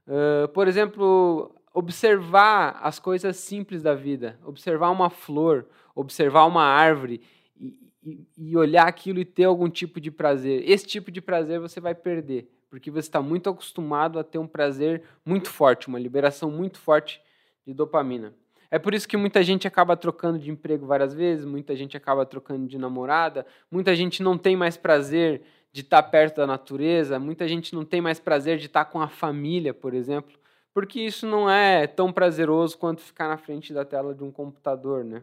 Uh, 0.07 0.49
por 0.49 0.67
exemplo, 0.67 1.55
observar 1.73 2.81
as 2.83 2.99
coisas 2.99 3.37
simples 3.37 3.83
da 3.83 3.95
vida, 3.95 4.39
observar 4.45 4.91
uma 4.91 5.11
flor, 5.11 5.67
observar 5.95 6.47
uma 6.47 6.65
árvore 6.65 7.21
e, 7.59 7.79
e, 8.03 8.27
e 8.37 8.57
olhar 8.57 8.87
aquilo 8.87 9.21
e 9.21 9.25
ter 9.25 9.45
algum 9.45 9.69
tipo 9.69 10.01
de 10.01 10.11
prazer. 10.11 10.69
Esse 10.69 10.87
tipo 10.87 11.11
de 11.11 11.21
prazer 11.21 11.61
você 11.61 11.81
vai 11.81 11.95
perder, 11.95 12.49
porque 12.71 12.91
você 12.91 13.09
está 13.09 13.21
muito 13.21 13.49
acostumado 13.49 14.19
a 14.19 14.25
ter 14.25 14.39
um 14.39 14.47
prazer 14.47 15.03
muito 15.25 15.51
forte, 15.51 15.89
uma 15.89 15.99
liberação 15.99 16.51
muito 16.51 16.79
forte 16.79 17.21
de 17.67 17.73
dopamina. 17.73 18.35
É 18.71 18.79
por 18.79 18.95
isso 18.95 19.07
que 19.07 19.19
muita 19.19 19.43
gente 19.43 19.69
acaba 19.69 19.95
trocando 19.97 20.39
de 20.39 20.51
emprego 20.51 20.87
várias 20.87 21.13
vezes, 21.13 21.45
muita 21.45 21.77
gente 21.77 21.95
acaba 21.95 22.25
trocando 22.25 22.67
de 22.67 22.79
namorada, 22.79 23.45
muita 23.71 23.95
gente 23.95 24.23
não 24.23 24.39
tem 24.39 24.57
mais 24.57 24.79
prazer 24.79 25.43
de 25.71 25.83
estar 25.83 26.03
perto 26.05 26.37
da 26.37 26.47
natureza, 26.47 27.19
muita 27.19 27.47
gente 27.47 27.75
não 27.75 27.85
tem 27.85 28.01
mais 28.01 28.19
prazer 28.19 28.57
de 28.57 28.67
estar 28.67 28.87
com 28.87 28.99
a 28.99 29.09
família, 29.09 29.75
por 29.75 29.93
exemplo, 29.93 30.39
porque 30.73 31.01
isso 31.01 31.27
não 31.27 31.51
é 31.51 31.87
tão 31.87 32.11
prazeroso 32.11 32.79
quanto 32.79 33.03
ficar 33.03 33.29
na 33.29 33.37
frente 33.37 33.75
da 33.75 33.85
tela 33.85 34.15
de 34.15 34.25
um 34.25 34.31
computador, 34.31 35.05
né? 35.05 35.23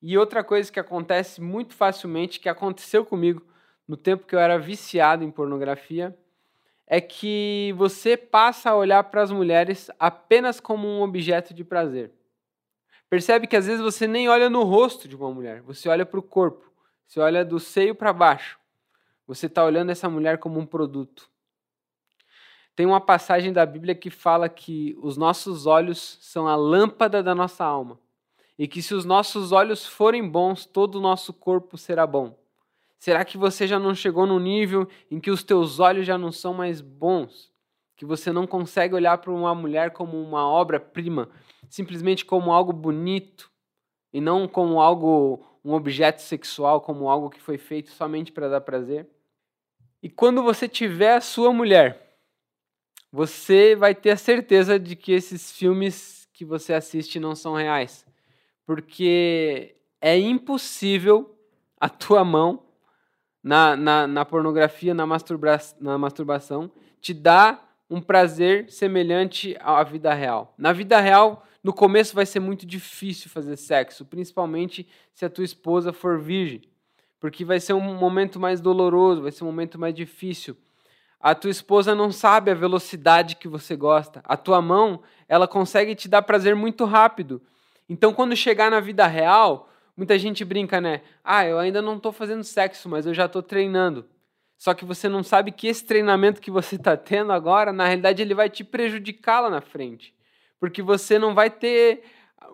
E 0.00 0.16
outra 0.16 0.44
coisa 0.44 0.70
que 0.70 0.78
acontece 0.78 1.40
muito 1.40 1.74
facilmente, 1.74 2.38
que 2.38 2.48
aconteceu 2.48 3.04
comigo 3.04 3.42
no 3.86 3.96
tempo 3.96 4.26
que 4.26 4.34
eu 4.34 4.38
era 4.38 4.58
viciado 4.58 5.24
em 5.24 5.30
pornografia, 5.30 6.16
é 6.86 7.00
que 7.00 7.74
você 7.76 8.16
passa 8.16 8.70
a 8.70 8.76
olhar 8.76 9.02
para 9.04 9.22
as 9.22 9.30
mulheres 9.30 9.90
apenas 9.98 10.60
como 10.60 10.86
um 10.86 11.02
objeto 11.02 11.52
de 11.52 11.64
prazer. 11.64 12.12
Percebe 13.10 13.46
que 13.46 13.56
às 13.56 13.66
vezes 13.66 13.80
você 13.80 14.06
nem 14.06 14.28
olha 14.28 14.48
no 14.48 14.62
rosto 14.62 15.08
de 15.08 15.16
uma 15.16 15.32
mulher, 15.32 15.62
você 15.62 15.88
olha 15.88 16.06
para 16.06 16.20
o 16.20 16.22
corpo, 16.22 16.70
você 17.06 17.18
olha 17.20 17.44
do 17.44 17.58
seio 17.58 17.94
para 17.94 18.12
baixo. 18.12 18.58
Você 19.26 19.46
está 19.46 19.64
olhando 19.64 19.90
essa 19.90 20.08
mulher 20.08 20.38
como 20.38 20.58
um 20.58 20.64
produto. 20.64 21.28
Tem 22.74 22.86
uma 22.86 23.00
passagem 23.00 23.52
da 23.52 23.66
Bíblia 23.66 23.94
que 23.94 24.08
fala 24.08 24.48
que 24.48 24.96
os 25.02 25.16
nossos 25.16 25.66
olhos 25.66 26.18
são 26.22 26.46
a 26.46 26.54
lâmpada 26.54 27.22
da 27.22 27.34
nossa 27.34 27.64
alma 27.64 27.98
e 28.58 28.66
que 28.66 28.82
se 28.82 28.92
os 28.92 29.04
nossos 29.04 29.52
olhos 29.52 29.86
forem 29.86 30.28
bons, 30.28 30.66
todo 30.66 30.96
o 30.96 31.00
nosso 31.00 31.32
corpo 31.32 31.78
será 31.78 32.06
bom. 32.06 32.36
Será 32.98 33.24
que 33.24 33.38
você 33.38 33.66
já 33.66 33.78
não 33.78 33.94
chegou 33.94 34.26
no 34.26 34.40
nível 34.40 34.88
em 35.08 35.20
que 35.20 35.30
os 35.30 35.44
teus 35.44 35.78
olhos 35.78 36.04
já 36.04 36.18
não 36.18 36.32
são 36.32 36.52
mais 36.52 36.80
bons? 36.80 37.52
Que 37.96 38.04
você 38.04 38.32
não 38.32 38.46
consegue 38.46 38.94
olhar 38.94 39.18
para 39.18 39.30
uma 39.30 39.54
mulher 39.54 39.92
como 39.92 40.20
uma 40.20 40.48
obra-prima, 40.48 41.28
simplesmente 41.68 42.24
como 42.24 42.52
algo 42.52 42.72
bonito 42.72 43.50
e 44.12 44.20
não 44.20 44.48
como 44.48 44.80
algo, 44.80 45.44
um 45.64 45.72
objeto 45.72 46.20
sexual, 46.20 46.80
como 46.80 47.08
algo 47.08 47.30
que 47.30 47.40
foi 47.40 47.58
feito 47.58 47.90
somente 47.90 48.32
para 48.32 48.48
dar 48.48 48.60
prazer? 48.60 49.06
E 50.02 50.08
quando 50.08 50.42
você 50.42 50.68
tiver 50.68 51.14
a 51.14 51.20
sua 51.20 51.52
mulher, 51.52 52.18
você 53.12 53.76
vai 53.76 53.94
ter 53.94 54.10
a 54.10 54.16
certeza 54.16 54.78
de 54.78 54.96
que 54.96 55.12
esses 55.12 55.52
filmes 55.52 56.28
que 56.32 56.44
você 56.44 56.72
assiste 56.72 57.20
não 57.20 57.34
são 57.34 57.54
reais. 57.54 58.06
Porque 58.68 59.76
é 59.98 60.18
impossível 60.18 61.34
a 61.80 61.88
tua 61.88 62.22
mão 62.22 62.64
na, 63.42 63.74
na, 63.74 64.06
na 64.06 64.26
pornografia, 64.26 64.92
na, 64.92 65.06
masturba, 65.06 65.58
na 65.80 65.96
masturbação, 65.96 66.70
te 67.00 67.14
dá 67.14 67.58
um 67.88 67.98
prazer 67.98 68.70
semelhante 68.70 69.56
à 69.58 69.82
vida 69.82 70.12
real. 70.12 70.52
Na 70.58 70.70
vida 70.70 71.00
real, 71.00 71.46
no 71.64 71.72
começo 71.72 72.14
vai 72.14 72.26
ser 72.26 72.40
muito 72.40 72.66
difícil 72.66 73.30
fazer 73.30 73.56
sexo, 73.56 74.04
principalmente 74.04 74.86
se 75.14 75.24
a 75.24 75.30
tua 75.30 75.44
esposa 75.46 75.90
for 75.90 76.20
virgem, 76.20 76.60
porque 77.18 77.46
vai 77.46 77.60
ser 77.60 77.72
um 77.72 77.94
momento 77.94 78.38
mais 78.38 78.60
doloroso, 78.60 79.22
vai 79.22 79.32
ser 79.32 79.44
um 79.44 79.46
momento 79.46 79.78
mais 79.78 79.94
difícil. 79.94 80.54
A 81.18 81.34
tua 81.34 81.50
esposa 81.50 81.94
não 81.94 82.12
sabe 82.12 82.50
a 82.50 82.54
velocidade 82.54 83.36
que 83.36 83.48
você 83.48 83.74
gosta. 83.74 84.20
A 84.24 84.36
tua 84.36 84.60
mão, 84.60 85.00
ela 85.26 85.48
consegue 85.48 85.94
te 85.94 86.06
dar 86.06 86.20
prazer 86.20 86.54
muito 86.54 86.84
rápido. 86.84 87.40
Então, 87.88 88.12
quando 88.12 88.36
chegar 88.36 88.70
na 88.70 88.80
vida 88.80 89.06
real, 89.06 89.68
Muita 89.98 90.16
gente 90.16 90.44
brinca, 90.44 90.80
né? 90.80 91.02
Ah, 91.24 91.44
eu 91.44 91.58
ainda 91.58 91.82
não 91.82 91.96
estou 91.96 92.12
fazendo 92.12 92.44
sexo, 92.44 92.88
mas 92.88 93.04
eu 93.04 93.12
já 93.12 93.26
estou 93.26 93.42
treinando. 93.42 94.06
Só 94.56 94.72
que 94.72 94.84
você 94.84 95.08
não 95.08 95.24
sabe 95.24 95.50
que 95.50 95.66
esse 95.66 95.84
treinamento 95.84 96.40
que 96.40 96.52
você 96.52 96.76
está 96.76 96.96
tendo 96.96 97.32
agora, 97.32 97.72
na 97.72 97.84
realidade, 97.84 98.22
ele 98.22 98.32
vai 98.32 98.48
te 98.48 98.62
prejudicar 98.62 99.40
lá 99.40 99.50
na 99.50 99.60
frente. 99.60 100.14
Porque 100.60 100.82
você 100.82 101.18
não 101.18 101.34
vai 101.34 101.50
ter 101.50 102.04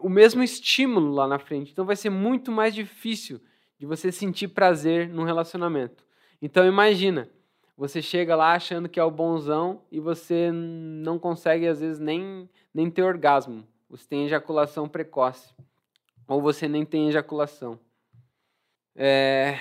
o 0.00 0.08
mesmo 0.08 0.42
estímulo 0.42 1.12
lá 1.12 1.28
na 1.28 1.38
frente. 1.38 1.70
Então 1.70 1.84
vai 1.84 1.96
ser 1.96 2.08
muito 2.08 2.50
mais 2.50 2.74
difícil 2.74 3.38
de 3.78 3.84
você 3.84 4.10
sentir 4.10 4.48
prazer 4.48 5.10
num 5.10 5.24
relacionamento. 5.24 6.02
Então 6.40 6.66
imagina, 6.66 7.28
você 7.76 8.00
chega 8.00 8.34
lá 8.34 8.54
achando 8.54 8.88
que 8.88 8.98
é 8.98 9.04
o 9.04 9.10
bonzão 9.10 9.82
e 9.92 10.00
você 10.00 10.50
não 10.50 11.18
consegue, 11.18 11.66
às 11.66 11.80
vezes, 11.80 12.00
nem, 12.00 12.48
nem 12.72 12.90
ter 12.90 13.02
orgasmo. 13.02 13.68
Você 13.94 14.08
tem 14.08 14.24
ejaculação 14.24 14.88
precoce 14.88 15.54
ou 16.26 16.42
você 16.42 16.66
nem 16.66 16.84
tem 16.84 17.08
ejaculação. 17.08 17.78
É, 18.96 19.60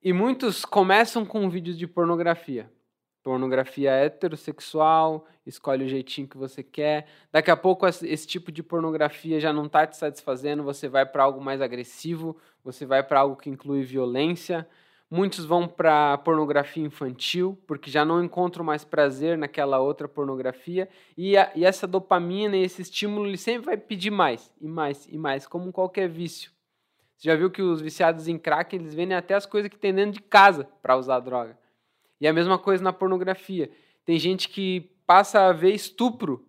e 0.00 0.12
muitos 0.12 0.64
começam 0.64 1.26
com 1.26 1.50
vídeos 1.50 1.76
de 1.76 1.88
pornografia. 1.88 2.70
Pornografia 3.24 3.90
heterossexual, 3.90 5.26
escolhe 5.44 5.84
o 5.84 5.88
jeitinho 5.88 6.28
que 6.28 6.38
você 6.38 6.62
quer. 6.62 7.08
Daqui 7.32 7.50
a 7.50 7.56
pouco 7.56 7.84
esse 7.84 8.24
tipo 8.24 8.52
de 8.52 8.62
pornografia 8.62 9.40
já 9.40 9.52
não 9.52 9.66
está 9.66 9.84
te 9.84 9.96
satisfazendo, 9.96 10.62
você 10.62 10.88
vai 10.88 11.04
para 11.04 11.24
algo 11.24 11.40
mais 11.40 11.60
agressivo, 11.60 12.36
você 12.62 12.86
vai 12.86 13.02
para 13.02 13.18
algo 13.18 13.34
que 13.34 13.50
inclui 13.50 13.82
violência. 13.82 14.64
Muitos 15.14 15.44
vão 15.44 15.68
para 15.68 16.16
pornografia 16.16 16.82
infantil, 16.82 17.62
porque 17.66 17.90
já 17.90 18.02
não 18.02 18.24
encontram 18.24 18.64
mais 18.64 18.82
prazer 18.82 19.36
naquela 19.36 19.78
outra 19.78 20.08
pornografia. 20.08 20.88
E, 21.18 21.36
a, 21.36 21.52
e 21.54 21.66
essa 21.66 21.86
dopamina 21.86 22.56
e 22.56 22.62
esse 22.62 22.80
estímulo, 22.80 23.26
ele 23.26 23.36
sempre 23.36 23.66
vai 23.66 23.76
pedir 23.76 24.10
mais, 24.10 24.50
e 24.58 24.66
mais, 24.66 25.06
e 25.10 25.18
mais, 25.18 25.46
como 25.46 25.70
qualquer 25.70 26.08
vício. 26.08 26.50
Você 27.14 27.28
já 27.28 27.36
viu 27.36 27.50
que 27.50 27.60
os 27.60 27.82
viciados 27.82 28.26
em 28.26 28.38
crack, 28.38 28.74
eles 28.74 28.94
vendem 28.94 29.14
até 29.14 29.34
as 29.34 29.44
coisas 29.44 29.70
que 29.70 29.78
tem 29.78 29.92
dentro 29.92 30.12
de 30.12 30.22
casa 30.22 30.66
para 30.80 30.96
usar 30.96 31.20
droga. 31.20 31.58
E 32.18 32.26
a 32.26 32.32
mesma 32.32 32.58
coisa 32.58 32.82
na 32.82 32.90
pornografia. 32.90 33.70
Tem 34.06 34.18
gente 34.18 34.48
que 34.48 34.90
passa 35.06 35.46
a 35.46 35.52
ver 35.52 35.74
estupro, 35.74 36.42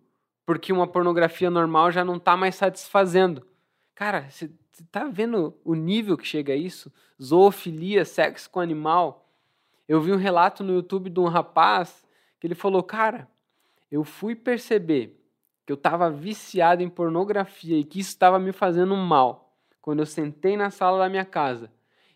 porque 0.46 0.72
uma 0.72 0.86
pornografia 0.86 1.50
normal 1.50 1.92
já 1.92 2.02
não 2.02 2.16
está 2.16 2.34
mais 2.34 2.54
satisfazendo. 2.54 3.46
Cara, 3.94 4.30
você 4.30 4.50
você 4.74 4.82
tá 4.90 5.04
vendo 5.04 5.56
o 5.64 5.76
nível 5.76 6.18
que 6.18 6.26
chega 6.26 6.52
a 6.52 6.56
isso? 6.56 6.92
Zoofilia, 7.22 8.04
sexo 8.04 8.50
com 8.50 8.58
animal. 8.58 9.30
Eu 9.88 10.00
vi 10.00 10.10
um 10.10 10.16
relato 10.16 10.64
no 10.64 10.74
YouTube 10.74 11.08
de 11.08 11.20
um 11.20 11.28
rapaz 11.28 12.04
que 12.40 12.46
ele 12.48 12.56
falou: 12.56 12.82
Cara, 12.82 13.28
eu 13.88 14.02
fui 14.02 14.34
perceber 14.34 15.16
que 15.64 15.70
eu 15.70 15.74
estava 15.74 16.10
viciado 16.10 16.82
em 16.82 16.90
pornografia 16.90 17.78
e 17.78 17.84
que 17.84 18.00
isso 18.00 18.10
estava 18.10 18.36
me 18.36 18.50
fazendo 18.50 18.96
mal 18.96 19.56
quando 19.80 20.00
eu 20.00 20.06
sentei 20.06 20.56
na 20.56 20.70
sala 20.70 20.98
da 20.98 21.08
minha 21.08 21.24
casa 21.24 21.70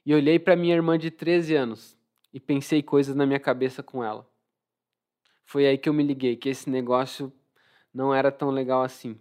e 0.04 0.12
olhei 0.12 0.36
para 0.36 0.56
minha 0.56 0.74
irmã 0.74 0.98
de 0.98 1.12
13 1.12 1.54
anos 1.54 1.96
e 2.34 2.40
pensei 2.40 2.82
coisas 2.82 3.14
na 3.14 3.24
minha 3.24 3.38
cabeça 3.38 3.84
com 3.84 4.02
ela. 4.02 4.28
Foi 5.44 5.64
aí 5.64 5.78
que 5.78 5.88
eu 5.88 5.94
me 5.94 6.02
liguei 6.02 6.34
que 6.34 6.48
esse 6.48 6.68
negócio 6.68 7.32
não 7.94 8.12
era 8.12 8.32
tão 8.32 8.50
legal 8.50 8.82
assim. 8.82 9.16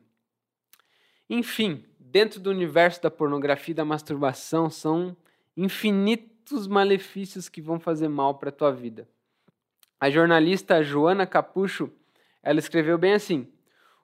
Enfim, 1.29 1.85
dentro 2.11 2.39
do 2.39 2.49
universo 2.49 3.01
da 3.01 3.11
pornografia 3.11 3.73
e 3.73 3.75
da 3.75 3.83
masturbação 3.83 4.69
são 4.69 5.15
infinitos 5.55 6.65
malefícios 6.67 7.49
que 7.49 7.61
vão 7.61 7.79
fazer 7.79 8.07
mal 8.07 8.35
para 8.35 8.49
a 8.49 8.53
tua 8.53 8.71
vida. 8.71 9.07
A 9.99 10.09
jornalista 10.09 10.81
Joana 10.81 11.25
Capucho, 11.25 11.91
ela 12.41 12.59
escreveu 12.59 12.97
bem 12.97 13.13
assim: 13.13 13.47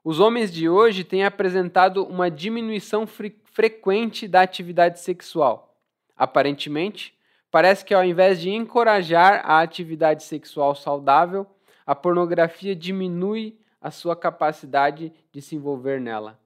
Os 0.03 0.19
homens 0.19 0.51
de 0.51 0.67
hoje 0.67 1.03
têm 1.03 1.23
apresentado 1.23 2.03
uma 2.05 2.29
diminuição 2.29 3.07
fre 3.07 3.35
frequente 3.45 4.27
da 4.27 4.41
atividade 4.41 4.99
sexual. 4.99 5.77
Aparentemente, 6.17 7.15
parece 7.51 7.85
que 7.85 7.93
ao 7.93 8.03
invés 8.03 8.41
de 8.41 8.49
encorajar 8.49 9.43
a 9.45 9.61
atividade 9.61 10.23
sexual 10.23 10.73
saudável, 10.73 11.45
a 11.85 11.93
pornografia 11.93 12.75
diminui 12.75 13.55
a 13.79 13.91
sua 13.91 14.15
capacidade 14.15 15.13
de 15.31 15.39
se 15.39 15.55
envolver 15.55 16.01
nela 16.01 16.42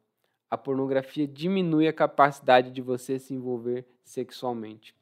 a 0.50 0.58
pornografia 0.58 1.28
diminui 1.28 1.88
a 1.88 1.94
capacidade 1.94 2.72
de 2.72 2.82
você 2.82 3.20
se 3.20 3.34
envolver 3.34 3.86
sexualmente. 4.04 4.96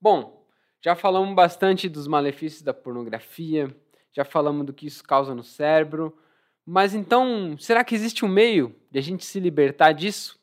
Bom, 0.00 0.46
já 0.80 0.94
falamos 0.94 1.34
bastante 1.34 1.88
dos 1.88 2.06
malefícios 2.06 2.62
da 2.62 2.74
pornografia, 2.74 3.74
já 4.12 4.24
falamos 4.24 4.66
do 4.66 4.72
que 4.72 4.86
isso 4.86 5.02
causa 5.04 5.34
no 5.34 5.42
cérebro, 5.42 6.16
mas 6.64 6.94
então, 6.94 7.56
será 7.58 7.82
que 7.82 7.94
existe 7.94 8.24
um 8.24 8.28
meio 8.28 8.74
de 8.90 8.98
a 8.98 9.02
gente 9.02 9.24
se 9.24 9.40
libertar 9.40 9.92
disso? 9.92 10.40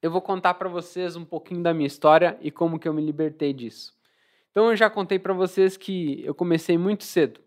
Eu 0.00 0.10
vou 0.10 0.20
contar 0.20 0.54
para 0.54 0.68
vocês 0.68 1.16
um 1.16 1.24
pouquinho 1.24 1.62
da 1.62 1.74
minha 1.74 1.86
história 1.86 2.38
e 2.40 2.50
como 2.50 2.78
que 2.78 2.86
eu 2.86 2.92
me 2.92 3.04
libertei 3.04 3.52
disso. 3.52 3.94
Então, 4.50 4.70
eu 4.70 4.76
já 4.76 4.88
contei 4.88 5.18
para 5.18 5.32
vocês 5.32 5.76
que 5.76 6.22
eu 6.24 6.34
comecei 6.34 6.78
muito 6.78 7.02
cedo. 7.02 7.40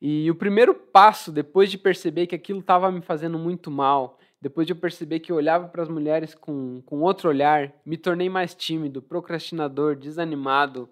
E 0.00 0.28
o 0.28 0.34
primeiro 0.34 0.74
passo, 0.74 1.30
depois 1.30 1.70
de 1.70 1.78
perceber 1.78 2.26
que 2.26 2.34
aquilo 2.34 2.58
estava 2.58 2.90
me 2.90 3.00
fazendo 3.00 3.38
muito 3.38 3.70
mal, 3.70 4.18
depois 4.42 4.66
de 4.66 4.72
eu 4.72 4.76
perceber 4.76 5.20
que 5.20 5.30
eu 5.30 5.36
olhava 5.36 5.68
para 5.68 5.84
as 5.84 5.88
mulheres 5.88 6.34
com, 6.34 6.82
com 6.84 7.00
outro 7.00 7.28
olhar, 7.28 7.72
me 7.86 7.96
tornei 7.96 8.28
mais 8.28 8.56
tímido, 8.56 9.00
procrastinador, 9.00 9.94
desanimado. 9.94 10.90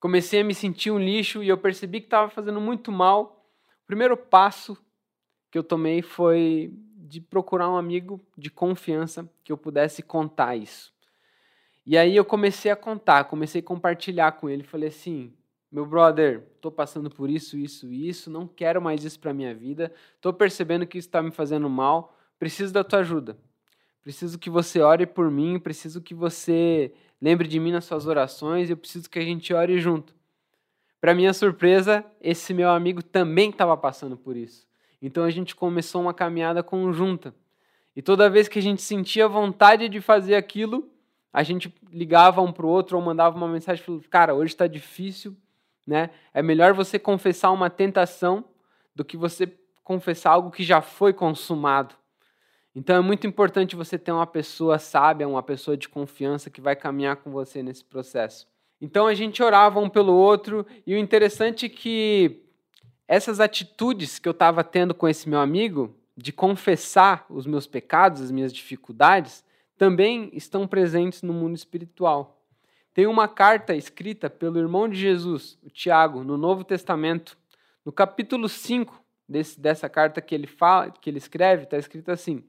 Comecei 0.00 0.40
a 0.40 0.44
me 0.44 0.54
sentir 0.54 0.90
um 0.90 0.98
lixo 0.98 1.42
e 1.42 1.48
eu 1.48 1.58
percebi 1.58 2.00
que 2.00 2.06
estava 2.06 2.30
fazendo 2.30 2.58
muito 2.58 2.90
mal. 2.90 3.46
O 3.84 3.86
primeiro 3.86 4.16
passo 4.16 4.78
que 5.50 5.58
eu 5.58 5.62
tomei 5.62 6.00
foi 6.00 6.72
de 6.96 7.20
procurar 7.20 7.68
um 7.70 7.76
amigo 7.76 8.18
de 8.34 8.48
confiança 8.48 9.30
que 9.44 9.52
eu 9.52 9.58
pudesse 9.58 10.02
contar 10.02 10.56
isso. 10.56 10.90
E 11.84 11.98
aí 11.98 12.16
eu 12.16 12.24
comecei 12.24 12.70
a 12.70 12.76
contar, 12.76 13.24
comecei 13.24 13.60
a 13.60 13.64
compartilhar 13.64 14.32
com 14.32 14.48
ele. 14.48 14.62
Falei 14.62 14.88
assim: 14.88 15.34
meu 15.70 15.84
brother, 15.84 16.44
estou 16.54 16.72
passando 16.72 17.10
por 17.10 17.28
isso, 17.28 17.58
isso 17.58 17.92
e 17.92 18.08
isso, 18.08 18.30
não 18.30 18.46
quero 18.46 18.80
mais 18.80 19.04
isso 19.04 19.20
para 19.20 19.34
minha 19.34 19.54
vida, 19.54 19.92
estou 20.14 20.32
percebendo 20.32 20.86
que 20.86 20.96
isso 20.96 21.08
está 21.08 21.20
me 21.20 21.30
fazendo 21.30 21.68
mal, 21.68 22.15
preciso 22.38 22.72
da 22.72 22.84
tua 22.84 23.00
ajuda. 23.00 23.36
Preciso 24.02 24.38
que 24.38 24.48
você 24.48 24.80
ore 24.80 25.06
por 25.06 25.30
mim, 25.30 25.58
preciso 25.58 26.00
que 26.00 26.14
você 26.14 26.92
lembre 27.20 27.48
de 27.48 27.58
mim 27.58 27.72
nas 27.72 27.84
suas 27.84 28.06
orações, 28.06 28.70
eu 28.70 28.76
preciso 28.76 29.10
que 29.10 29.18
a 29.18 29.22
gente 29.22 29.52
ore 29.52 29.78
junto. 29.78 30.14
Para 31.00 31.14
minha 31.14 31.32
surpresa, 31.32 32.04
esse 32.20 32.54
meu 32.54 32.70
amigo 32.70 33.02
também 33.02 33.50
estava 33.50 33.76
passando 33.76 34.16
por 34.16 34.36
isso. 34.36 34.66
Então 35.00 35.24
a 35.24 35.30
gente 35.30 35.54
começou 35.54 36.02
uma 36.02 36.14
caminhada 36.14 36.62
conjunta. 36.62 37.34
E 37.94 38.02
toda 38.02 38.30
vez 38.30 38.48
que 38.48 38.58
a 38.58 38.62
gente 38.62 38.82
sentia 38.82 39.28
vontade 39.28 39.88
de 39.88 40.00
fazer 40.00 40.34
aquilo, 40.34 40.90
a 41.32 41.42
gente 41.42 41.74
ligava 41.90 42.40
um 42.40 42.52
para 42.52 42.66
o 42.66 42.68
outro 42.68 42.96
ou 42.96 43.02
mandava 43.02 43.36
uma 43.36 43.48
mensagem 43.48 43.84
falando: 43.84 44.08
Cara, 44.08 44.34
hoje 44.34 44.52
está 44.52 44.66
difícil, 44.66 45.36
né? 45.86 46.10
É 46.32 46.42
melhor 46.42 46.72
você 46.72 46.98
confessar 46.98 47.50
uma 47.50 47.70
tentação 47.70 48.44
do 48.94 49.04
que 49.04 49.16
você 49.16 49.52
confessar 49.84 50.30
algo 50.30 50.50
que 50.50 50.64
já 50.64 50.80
foi 50.80 51.12
consumado. 51.12 51.94
Então 52.76 52.94
é 52.94 53.00
muito 53.00 53.26
importante 53.26 53.74
você 53.74 53.98
ter 53.98 54.12
uma 54.12 54.26
pessoa 54.26 54.78
sábia, 54.78 55.26
uma 55.26 55.42
pessoa 55.42 55.78
de 55.78 55.88
confiança 55.88 56.50
que 56.50 56.60
vai 56.60 56.76
caminhar 56.76 57.16
com 57.16 57.30
você 57.30 57.62
nesse 57.62 57.82
processo. 57.82 58.46
Então 58.78 59.06
a 59.06 59.14
gente 59.14 59.42
orava 59.42 59.80
um 59.80 59.88
pelo 59.88 60.12
outro 60.12 60.66
e 60.86 60.94
o 60.94 60.98
interessante 60.98 61.64
é 61.64 61.68
que 61.70 62.42
essas 63.08 63.40
atitudes 63.40 64.18
que 64.18 64.28
eu 64.28 64.32
estava 64.32 64.62
tendo 64.62 64.94
com 64.94 65.08
esse 65.08 65.26
meu 65.26 65.40
amigo 65.40 65.96
de 66.14 66.30
confessar 66.32 67.24
os 67.30 67.46
meus 67.46 67.66
pecados, 67.66 68.20
as 68.20 68.30
minhas 68.30 68.52
dificuldades, 68.52 69.42
também 69.78 70.28
estão 70.34 70.68
presentes 70.68 71.22
no 71.22 71.32
mundo 71.32 71.56
espiritual. 71.56 72.44
Tem 72.92 73.06
uma 73.06 73.26
carta 73.26 73.74
escrita 73.74 74.28
pelo 74.28 74.58
irmão 74.58 74.86
de 74.86 74.96
Jesus, 74.96 75.58
o 75.62 75.70
Tiago, 75.70 76.22
no 76.22 76.36
Novo 76.36 76.62
Testamento, 76.62 77.38
no 77.86 77.92
capítulo 77.92 78.50
5 78.50 79.02
desse, 79.26 79.58
dessa 79.58 79.88
carta 79.88 80.20
que 80.20 80.34
ele 80.34 80.46
fala, 80.46 80.90
que 80.90 81.08
ele 81.08 81.18
escreve, 81.18 81.64
está 81.64 81.78
escrito 81.78 82.10
assim: 82.10 82.44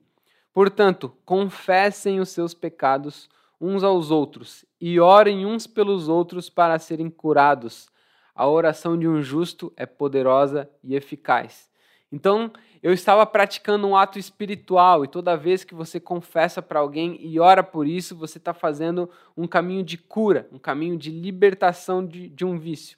Portanto, 0.58 1.16
confessem 1.24 2.20
os 2.20 2.30
seus 2.30 2.56
pecados 2.56 3.30
uns 3.62 3.84
aos 3.84 4.10
outros 4.10 4.66
e 4.82 5.00
orem 5.00 5.46
uns 5.46 5.68
pelos 5.68 6.10
outros 6.10 6.50
para 6.50 6.80
serem 6.80 7.12
curados. 7.12 7.92
A 8.34 8.48
oração 8.48 8.98
de 8.98 9.08
um 9.08 9.22
justo 9.22 9.72
é 9.78 9.86
poderosa 9.86 10.68
e 10.84 10.96
eficaz. 10.96 11.70
Então, 12.12 12.52
eu 12.82 12.92
estava 12.92 13.24
praticando 13.24 13.86
um 13.86 13.96
ato 13.96 14.18
espiritual 14.18 15.06
e 15.06 15.08
toda 15.08 15.38
vez 15.38 15.64
que 15.64 15.76
você 15.76 16.00
confessa 16.00 16.60
para 16.60 16.80
alguém 16.80 17.20
e 17.24 17.40
ora 17.40 17.62
por 17.62 17.86
isso, 17.86 18.16
você 18.16 18.40
está 18.40 18.52
fazendo 18.52 19.08
um 19.38 19.46
caminho 19.46 19.84
de 19.84 19.96
cura, 19.96 20.50
um 20.52 20.58
caminho 20.58 20.98
de 20.98 21.12
libertação 21.12 22.04
de, 22.04 22.30
de 22.30 22.44
um 22.44 22.58
vício. 22.58 22.98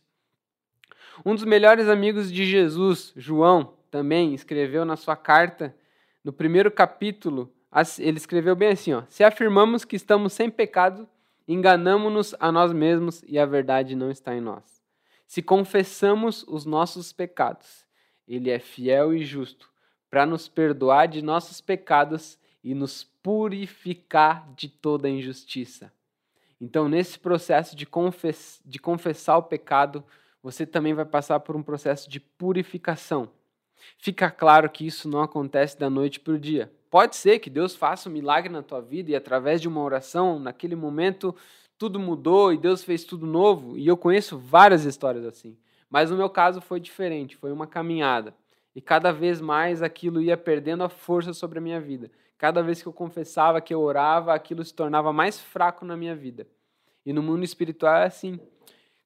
Um 1.25 1.35
dos 1.35 1.43
melhores 1.43 1.89
amigos 1.89 2.31
de 2.31 2.45
Jesus, 2.45 3.11
João, 3.17 3.73
também 3.91 4.33
escreveu 4.33 4.85
na 4.85 4.95
sua 4.95 5.17
carta, 5.17 5.75
no 6.23 6.33
primeiro 6.33 6.71
capítulo, 6.71 7.53
ele 7.97 8.17
escreveu 8.17 8.55
bem 8.55 8.69
assim: 8.69 8.93
ó, 8.93 9.03
Se 9.09 9.23
afirmamos 9.23 9.85
que 9.85 9.95
estamos 9.95 10.33
sem 10.33 10.49
pecado, 10.49 11.07
enganamos-nos 11.47 12.35
a 12.39 12.51
nós 12.51 12.71
mesmos 12.73 13.23
e 13.27 13.39
a 13.39 13.45
verdade 13.45 13.95
não 13.95 14.11
está 14.11 14.35
em 14.35 14.41
nós. 14.41 14.83
Se 15.25 15.41
confessamos 15.41 16.43
os 16.47 16.65
nossos 16.65 17.13
pecados, 17.13 17.85
ele 18.27 18.49
é 18.49 18.59
fiel 18.59 19.13
e 19.13 19.23
justo 19.23 19.69
para 20.09 20.25
nos 20.25 20.47
perdoar 20.47 21.07
de 21.07 21.21
nossos 21.21 21.61
pecados 21.61 22.37
e 22.63 22.73
nos 22.73 23.03
purificar 23.03 24.51
de 24.55 24.67
toda 24.67 25.09
injustiça. 25.09 25.91
Então, 26.59 26.89
nesse 26.89 27.17
processo 27.17 27.75
de, 27.75 27.85
confess 27.85 28.61
de 28.65 28.79
confessar 28.79 29.37
o 29.37 29.43
pecado, 29.43 30.03
você 30.41 30.65
também 30.65 30.93
vai 30.93 31.05
passar 31.05 31.39
por 31.39 31.55
um 31.55 31.63
processo 31.63 32.09
de 32.09 32.19
purificação. 32.19 33.29
Fica 33.97 34.29
claro 34.29 34.69
que 34.69 34.85
isso 34.85 35.09
não 35.09 35.21
acontece 35.21 35.77
da 35.77 35.89
noite 35.89 36.19
para 36.19 36.33
o 36.33 36.39
dia. 36.39 36.71
Pode 36.89 37.15
ser 37.15 37.39
que 37.39 37.49
Deus 37.49 37.75
faça 37.75 38.09
um 38.09 38.11
milagre 38.11 38.51
na 38.51 38.63
tua 38.63 38.81
vida 38.81 39.11
e 39.11 39.15
através 39.15 39.61
de 39.61 39.67
uma 39.67 39.81
oração, 39.81 40.39
naquele 40.39 40.75
momento, 40.75 41.35
tudo 41.77 41.99
mudou 41.99 42.51
e 42.51 42.57
Deus 42.57 42.83
fez 42.83 43.03
tudo 43.03 43.25
novo. 43.25 43.77
E 43.77 43.87
eu 43.87 43.95
conheço 43.95 44.37
várias 44.37 44.85
histórias 44.85 45.25
assim. 45.25 45.57
Mas 45.89 46.11
no 46.11 46.17
meu 46.17 46.29
caso 46.29 46.61
foi 46.61 46.79
diferente, 46.79 47.35
foi 47.35 47.51
uma 47.51 47.67
caminhada. 47.67 48.33
E 48.75 48.81
cada 48.81 49.11
vez 49.11 49.41
mais 49.41 49.81
aquilo 49.81 50.21
ia 50.21 50.37
perdendo 50.37 50.83
a 50.83 50.89
força 50.89 51.33
sobre 51.33 51.59
a 51.59 51.61
minha 51.61 51.79
vida. 51.79 52.11
Cada 52.37 52.63
vez 52.63 52.81
que 52.81 52.87
eu 52.87 52.93
confessava, 52.93 53.59
que 53.59 53.73
eu 53.73 53.81
orava, 53.81 54.33
aquilo 54.33 54.63
se 54.63 54.73
tornava 54.73 55.11
mais 55.11 55.39
fraco 55.39 55.83
na 55.83 55.97
minha 55.97 56.15
vida. 56.15 56.47
E 57.05 57.11
no 57.11 57.21
mundo 57.21 57.43
espiritual 57.43 57.95
é 57.95 58.05
assim. 58.05 58.39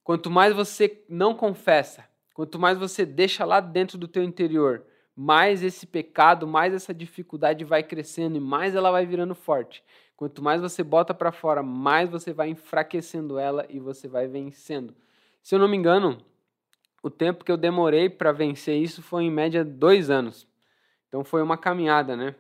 Quanto 0.03 0.29
mais 0.29 0.53
você 0.53 1.03
não 1.07 1.33
confessa, 1.33 2.05
quanto 2.33 2.59
mais 2.59 2.77
você 2.77 3.05
deixa 3.05 3.45
lá 3.45 3.59
dentro 3.59 3.97
do 3.97 4.07
teu 4.07 4.23
interior, 4.23 4.83
mais 5.15 5.61
esse 5.63 5.85
pecado, 5.85 6.47
mais 6.47 6.73
essa 6.73 6.93
dificuldade 6.93 7.63
vai 7.63 7.83
crescendo 7.83 8.37
e 8.37 8.39
mais 8.39 8.75
ela 8.75 8.91
vai 8.91 9.05
virando 9.05 9.35
forte. 9.35 9.83
Quanto 10.15 10.41
mais 10.43 10.61
você 10.61 10.83
bota 10.83 11.13
para 11.13 11.31
fora, 11.31 11.61
mais 11.61 12.09
você 12.09 12.33
vai 12.33 12.49
enfraquecendo 12.49 13.37
ela 13.37 13.65
e 13.69 13.79
você 13.79 14.07
vai 14.07 14.27
vencendo. 14.27 14.95
Se 15.41 15.53
eu 15.53 15.59
não 15.59 15.67
me 15.67 15.77
engano, 15.77 16.17
o 17.01 17.09
tempo 17.09 17.43
que 17.43 17.51
eu 17.51 17.57
demorei 17.57 18.09
para 18.09 18.31
vencer 18.31 18.81
isso 18.81 19.01
foi 19.01 19.23
em 19.23 19.31
média 19.31 19.63
dois 19.63 20.09
anos. 20.09 20.47
Então 21.07 21.23
foi 21.23 21.41
uma 21.41 21.57
caminhada, 21.57 22.15
né? 22.15 22.35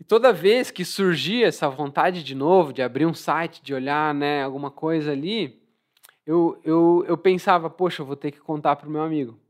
E 0.00 0.04
toda 0.04 0.32
vez 0.32 0.70
que 0.70 0.84
surgia 0.84 1.46
essa 1.46 1.68
vontade 1.68 2.22
de 2.22 2.34
novo, 2.34 2.72
de 2.72 2.82
abrir 2.82 3.06
um 3.06 3.14
site, 3.14 3.62
de 3.62 3.74
olhar 3.74 4.14
né, 4.14 4.42
alguma 4.42 4.70
coisa 4.70 5.12
ali, 5.12 5.60
eu, 6.28 6.60
eu, 6.62 7.04
eu 7.08 7.16
pensava, 7.16 7.70
poxa, 7.70 8.02
eu 8.02 8.06
vou 8.06 8.14
ter 8.14 8.30
que 8.30 8.38
contar 8.38 8.76
para 8.76 8.86
o 8.86 8.92
meu 8.92 9.00
amigo. 9.00 9.40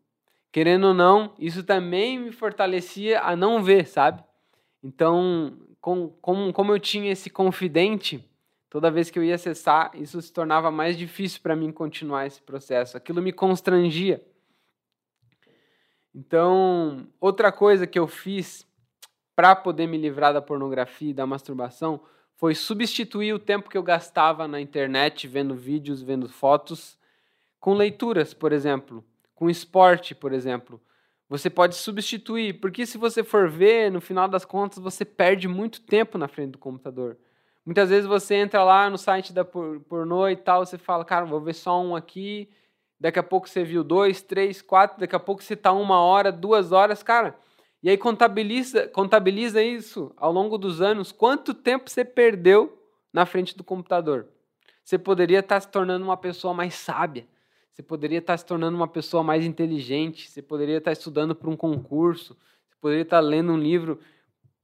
Querendo 0.52 0.86
ou 0.86 0.94
não, 0.94 1.34
isso 1.36 1.64
também 1.64 2.16
me 2.20 2.30
fortalecia 2.30 3.20
a 3.20 3.34
não 3.34 3.60
ver, 3.60 3.88
sabe? 3.88 4.22
Então, 4.80 5.58
com, 5.80 6.10
com, 6.22 6.52
como 6.52 6.72
eu 6.72 6.78
tinha 6.78 7.10
esse 7.10 7.28
confidente, 7.28 8.24
toda 8.70 8.92
vez 8.92 9.10
que 9.10 9.18
eu 9.18 9.24
ia 9.24 9.34
acessar, 9.34 9.90
isso 9.94 10.22
se 10.22 10.32
tornava 10.32 10.70
mais 10.70 10.96
difícil 10.96 11.40
para 11.42 11.56
mim 11.56 11.72
continuar 11.72 12.28
esse 12.28 12.40
processo. 12.40 12.96
Aquilo 12.96 13.20
me 13.20 13.32
constrangia. 13.32 14.24
Então, 16.14 17.08
outra 17.20 17.50
coisa 17.50 17.88
que 17.88 17.98
eu 17.98 18.06
fiz 18.06 18.64
para 19.34 19.56
poder 19.56 19.88
me 19.88 19.98
livrar 19.98 20.32
da 20.32 20.40
pornografia 20.40 21.10
e 21.10 21.14
da 21.14 21.26
masturbação 21.26 22.00
foi 22.38 22.54
substituir 22.54 23.32
o 23.32 23.38
tempo 23.38 23.68
que 23.68 23.76
eu 23.76 23.82
gastava 23.82 24.46
na 24.46 24.60
internet 24.60 25.26
vendo 25.26 25.56
vídeos, 25.56 26.00
vendo 26.00 26.28
fotos, 26.28 26.96
com 27.58 27.74
leituras, 27.74 28.32
por 28.32 28.52
exemplo, 28.52 29.04
com 29.34 29.50
esporte, 29.50 30.14
por 30.14 30.32
exemplo. 30.32 30.80
Você 31.28 31.50
pode 31.50 31.74
substituir, 31.74 32.60
porque 32.60 32.86
se 32.86 32.96
você 32.96 33.24
for 33.24 33.50
ver, 33.50 33.90
no 33.90 34.00
final 34.00 34.28
das 34.28 34.44
contas, 34.44 34.78
você 34.78 35.04
perde 35.04 35.48
muito 35.48 35.80
tempo 35.80 36.16
na 36.16 36.28
frente 36.28 36.52
do 36.52 36.58
computador. 36.58 37.18
Muitas 37.66 37.90
vezes 37.90 38.06
você 38.06 38.36
entra 38.36 38.62
lá 38.62 38.88
no 38.88 38.96
site 38.96 39.32
da 39.32 39.44
pornô 39.44 40.28
e 40.28 40.36
tal, 40.36 40.64
você 40.64 40.78
fala, 40.78 41.04
cara, 41.04 41.26
vou 41.26 41.40
ver 41.40 41.54
só 41.54 41.82
um 41.82 41.96
aqui. 41.96 42.48
Daqui 43.00 43.18
a 43.18 43.22
pouco 43.22 43.48
você 43.48 43.64
viu 43.64 43.82
dois, 43.82 44.22
três, 44.22 44.62
quatro. 44.62 45.00
Daqui 45.00 45.16
a 45.16 45.20
pouco 45.20 45.42
você 45.42 45.54
está 45.54 45.72
uma 45.72 46.00
hora, 46.00 46.30
duas 46.30 46.70
horas, 46.70 47.02
cara. 47.02 47.36
E 47.82 47.88
aí 47.88 47.96
contabiliza, 47.96 48.88
contabiliza 48.88 49.62
isso 49.62 50.12
ao 50.16 50.32
longo 50.32 50.58
dos 50.58 50.80
anos. 50.80 51.12
Quanto 51.12 51.54
tempo 51.54 51.88
você 51.88 52.04
perdeu 52.04 52.82
na 53.12 53.24
frente 53.24 53.56
do 53.56 53.62
computador? 53.62 54.26
Você 54.84 54.98
poderia 54.98 55.40
estar 55.40 55.60
se 55.60 55.68
tornando 55.68 56.04
uma 56.04 56.16
pessoa 56.16 56.52
mais 56.52 56.74
sábia. 56.74 57.26
Você 57.72 57.82
poderia 57.82 58.18
estar 58.18 58.36
se 58.36 58.44
tornando 58.44 58.76
uma 58.76 58.88
pessoa 58.88 59.22
mais 59.22 59.44
inteligente. 59.44 60.28
Você 60.28 60.42
poderia 60.42 60.78
estar 60.78 60.92
estudando 60.92 61.34
para 61.34 61.48
um 61.48 61.56
concurso. 61.56 62.36
Você 62.68 62.76
poderia 62.80 63.02
estar 63.02 63.20
lendo 63.20 63.52
um 63.52 63.58
livro 63.58 64.00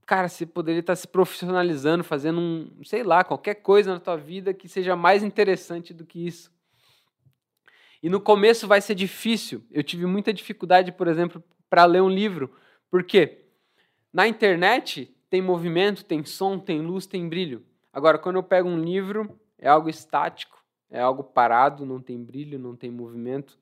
cara, 0.05 0.29
você 0.29 0.47
poderia 0.47 0.81
estar 0.81 0.97
se 0.97 1.09
profissionalizando, 1.09 2.05
fazendo 2.05 2.41
um, 2.41 2.71
sei 2.85 3.03
lá, 3.03 3.25
qualquer 3.25 3.55
coisa 3.57 3.93
na 3.93 4.01
tua 4.01 4.17
vida 4.17 4.53
que 4.53 4.69
seja 4.69 4.95
mais 4.95 5.23
interessante 5.23 5.93
do 5.93 6.05
que 6.05 6.27
isso. 6.27 6.53
E 8.03 8.09
no 8.09 8.21
começo 8.21 8.69
vai 8.69 8.81
ser 8.81 8.95
difícil. 8.95 9.65
Eu 9.71 9.83
tive 9.83 10.05
muita 10.05 10.33
dificuldade, 10.33 10.93
por 10.93 11.09
exemplo, 11.09 11.43
para 11.71 11.85
ler 11.87 12.03
um 12.03 12.09
livro. 12.09 12.55
Por 12.91 13.05
quê? 13.05 13.47
Na 14.13 14.27
internet 14.29 15.15
tem 15.29 15.43
movimento, 15.43 16.05
tem 16.05 16.25
som, 16.25 16.59
tem 16.59 16.81
luz, 16.81 17.07
tem 17.07 17.29
brilho. 17.29 17.65
Agora, 17.93 18.19
quando 18.19 18.37
eu 18.37 18.43
pego 18.43 18.69
um 18.69 18.79
livro, 18.79 19.39
é 19.59 19.69
algo 19.69 19.89
estático, 19.89 20.63
é 20.91 21.01
algo 21.01 21.25
parado, 21.25 21.85
não 21.85 22.01
tem 22.01 22.23
brilho, 22.23 22.59
não 22.59 22.77
tem 22.77 22.91
movimento. 22.91 23.59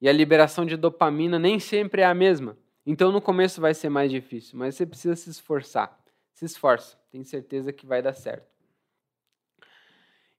E 0.00 0.08
a 0.08 0.12
liberação 0.12 0.64
de 0.64 0.76
dopamina 0.76 1.38
nem 1.38 1.58
sempre 1.58 2.02
é 2.02 2.06
a 2.06 2.14
mesma. 2.14 2.56
Então 2.86 3.10
no 3.10 3.20
começo 3.20 3.60
vai 3.60 3.72
ser 3.72 3.88
mais 3.88 4.10
difícil, 4.10 4.58
mas 4.58 4.74
você 4.74 4.84
precisa 4.84 5.16
se 5.16 5.30
esforçar. 5.30 5.98
Se 6.32 6.44
esforça, 6.44 6.98
tenho 7.10 7.24
certeza 7.24 7.72
que 7.72 7.86
vai 7.86 8.02
dar 8.02 8.12
certo. 8.12 8.46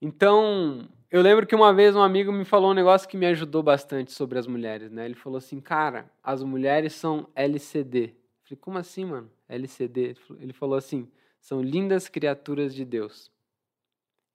Então, 0.01 0.87
eu 1.15 1.21
lembro 1.21 1.47
que 1.47 1.55
uma 1.55 1.73
vez 1.73 1.95
um 1.95 2.01
amigo 2.01 2.29
me 2.29 2.43
falou 2.43 2.71
um 2.71 2.73
negócio 2.73 3.07
que 3.07 3.15
me 3.15 3.25
ajudou 3.27 3.63
bastante 3.63 4.11
sobre 4.11 4.37
as 4.37 4.45
mulheres, 4.45 4.91
né? 4.91 5.05
Ele 5.05 5.15
falou 5.15 5.37
assim, 5.37 5.61
cara, 5.61 6.11
as 6.21 6.43
mulheres 6.43 6.91
são 6.91 7.29
LCD. 7.33 8.07
Eu 8.07 8.13
falei, 8.43 8.59
como 8.59 8.77
assim, 8.77 9.05
mano? 9.05 9.31
LCD? 9.47 10.17
Ele 10.41 10.51
falou 10.51 10.77
assim, 10.77 11.09
são 11.39 11.61
lindas 11.61 12.09
criaturas 12.09 12.75
de 12.75 12.83
Deus. 12.83 13.31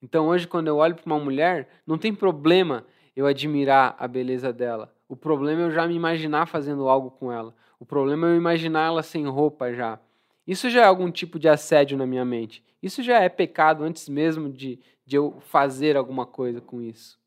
Então 0.01 0.29
hoje, 0.29 0.49
quando 0.49 0.69
eu 0.69 0.79
olho 0.79 0.95
para 0.95 1.05
uma 1.05 1.23
mulher, 1.23 1.69
não 1.87 1.99
tem 1.99 2.15
problema 2.15 2.87
eu 3.15 3.27
admirar 3.27 3.95
a 3.99 4.09
beleza 4.09 4.51
dela. 4.51 4.91
O 5.07 5.15
problema 5.15 5.61
é 5.61 5.65
eu 5.67 5.71
já 5.71 5.87
me 5.87 5.95
imaginar 5.95 6.47
fazendo 6.47 6.89
algo 6.89 7.11
com 7.11 7.31
ela. 7.31 7.55
O 7.79 7.85
problema 7.85 8.27
é 8.27 8.31
eu 8.31 8.37
imaginar 8.37 8.87
ela 8.87 9.03
sem 9.03 9.27
roupa 9.27 9.71
já. 9.75 10.01
Isso 10.47 10.69
já 10.71 10.83
é 10.83 10.85
algum 10.85 11.11
tipo 11.11 11.39
de 11.39 11.49
assédio 11.49 11.97
na 11.97 12.07
minha 12.07 12.25
mente. 12.25 12.65
Isso 12.83 13.03
já 13.03 13.21
é 13.21 13.29
pecado 13.29 13.85
antes 13.85 14.09
mesmo 14.09 14.51
de, 14.51 14.81
de 15.05 15.17
eu 15.17 15.41
fazer 15.41 15.97
alguma 15.97 16.27
coisa 16.27 16.61
com 16.61 16.81
isso. 16.81 17.19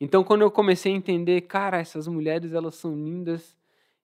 Então, 0.00 0.22
quando 0.22 0.42
eu 0.42 0.50
comecei 0.50 0.92
a 0.92 0.96
entender, 0.96 1.40
cara, 1.42 1.78
essas 1.78 2.06
mulheres 2.06 2.52
elas 2.52 2.76
são 2.76 2.94
lindas 2.94 3.56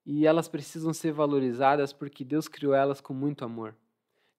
e 0.04 0.26
elas 0.26 0.48
precisam 0.48 0.92
ser 0.92 1.12
valorizadas 1.12 1.92
porque 1.92 2.24
Deus 2.24 2.48
criou 2.48 2.74
elas 2.74 3.00
com 3.00 3.14
muito 3.14 3.44
amor. 3.44 3.74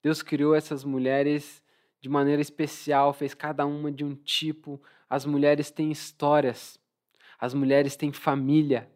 Deus 0.04 0.22
criou 0.22 0.54
essas 0.54 0.84
mulheres 0.84 1.64
de 2.02 2.10
maneira 2.10 2.42
especial, 2.42 3.14
fez 3.14 3.34
cada 3.34 3.66
uma 3.66 3.92
de 3.92 4.04
um 4.04 4.14
tipo. 4.14 4.80
As 5.10 5.26
mulheres 5.26 5.72
têm 5.72 5.92
histórias, 5.92 6.80
as 7.40 7.54
mulheres 7.54 7.96
têm 7.96 8.12
família. 8.12 8.88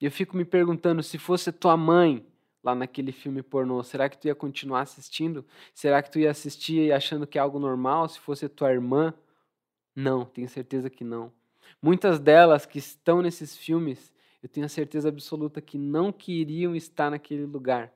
Eu 0.00 0.10
fico 0.10 0.36
me 0.36 0.44
perguntando: 0.44 1.02
se 1.02 1.18
fosse 1.18 1.50
tua 1.50 1.76
mãe 1.76 2.24
lá 2.66 2.74
naquele 2.74 3.12
filme 3.12 3.42
pornô, 3.44 3.80
será 3.84 4.08
que 4.08 4.18
tu 4.18 4.26
ia 4.26 4.34
continuar 4.34 4.80
assistindo? 4.80 5.46
Será 5.72 6.02
que 6.02 6.10
tu 6.10 6.18
ia 6.18 6.32
assistir 6.32 6.92
achando 6.92 7.26
que 7.26 7.38
é 7.38 7.40
algo 7.40 7.60
normal? 7.60 8.08
Se 8.08 8.18
fosse 8.18 8.48
tua 8.48 8.72
irmã? 8.72 9.14
Não, 9.94 10.24
tenho 10.24 10.48
certeza 10.48 10.90
que 10.90 11.04
não. 11.04 11.32
Muitas 11.80 12.18
delas 12.18 12.66
que 12.66 12.78
estão 12.78 13.22
nesses 13.22 13.56
filmes, 13.56 14.12
eu 14.42 14.48
tenho 14.48 14.66
a 14.66 14.68
certeza 14.68 15.08
absoluta 15.08 15.60
que 15.60 15.78
não 15.78 16.10
queriam 16.10 16.74
estar 16.74 17.08
naquele 17.08 17.46
lugar. 17.46 17.92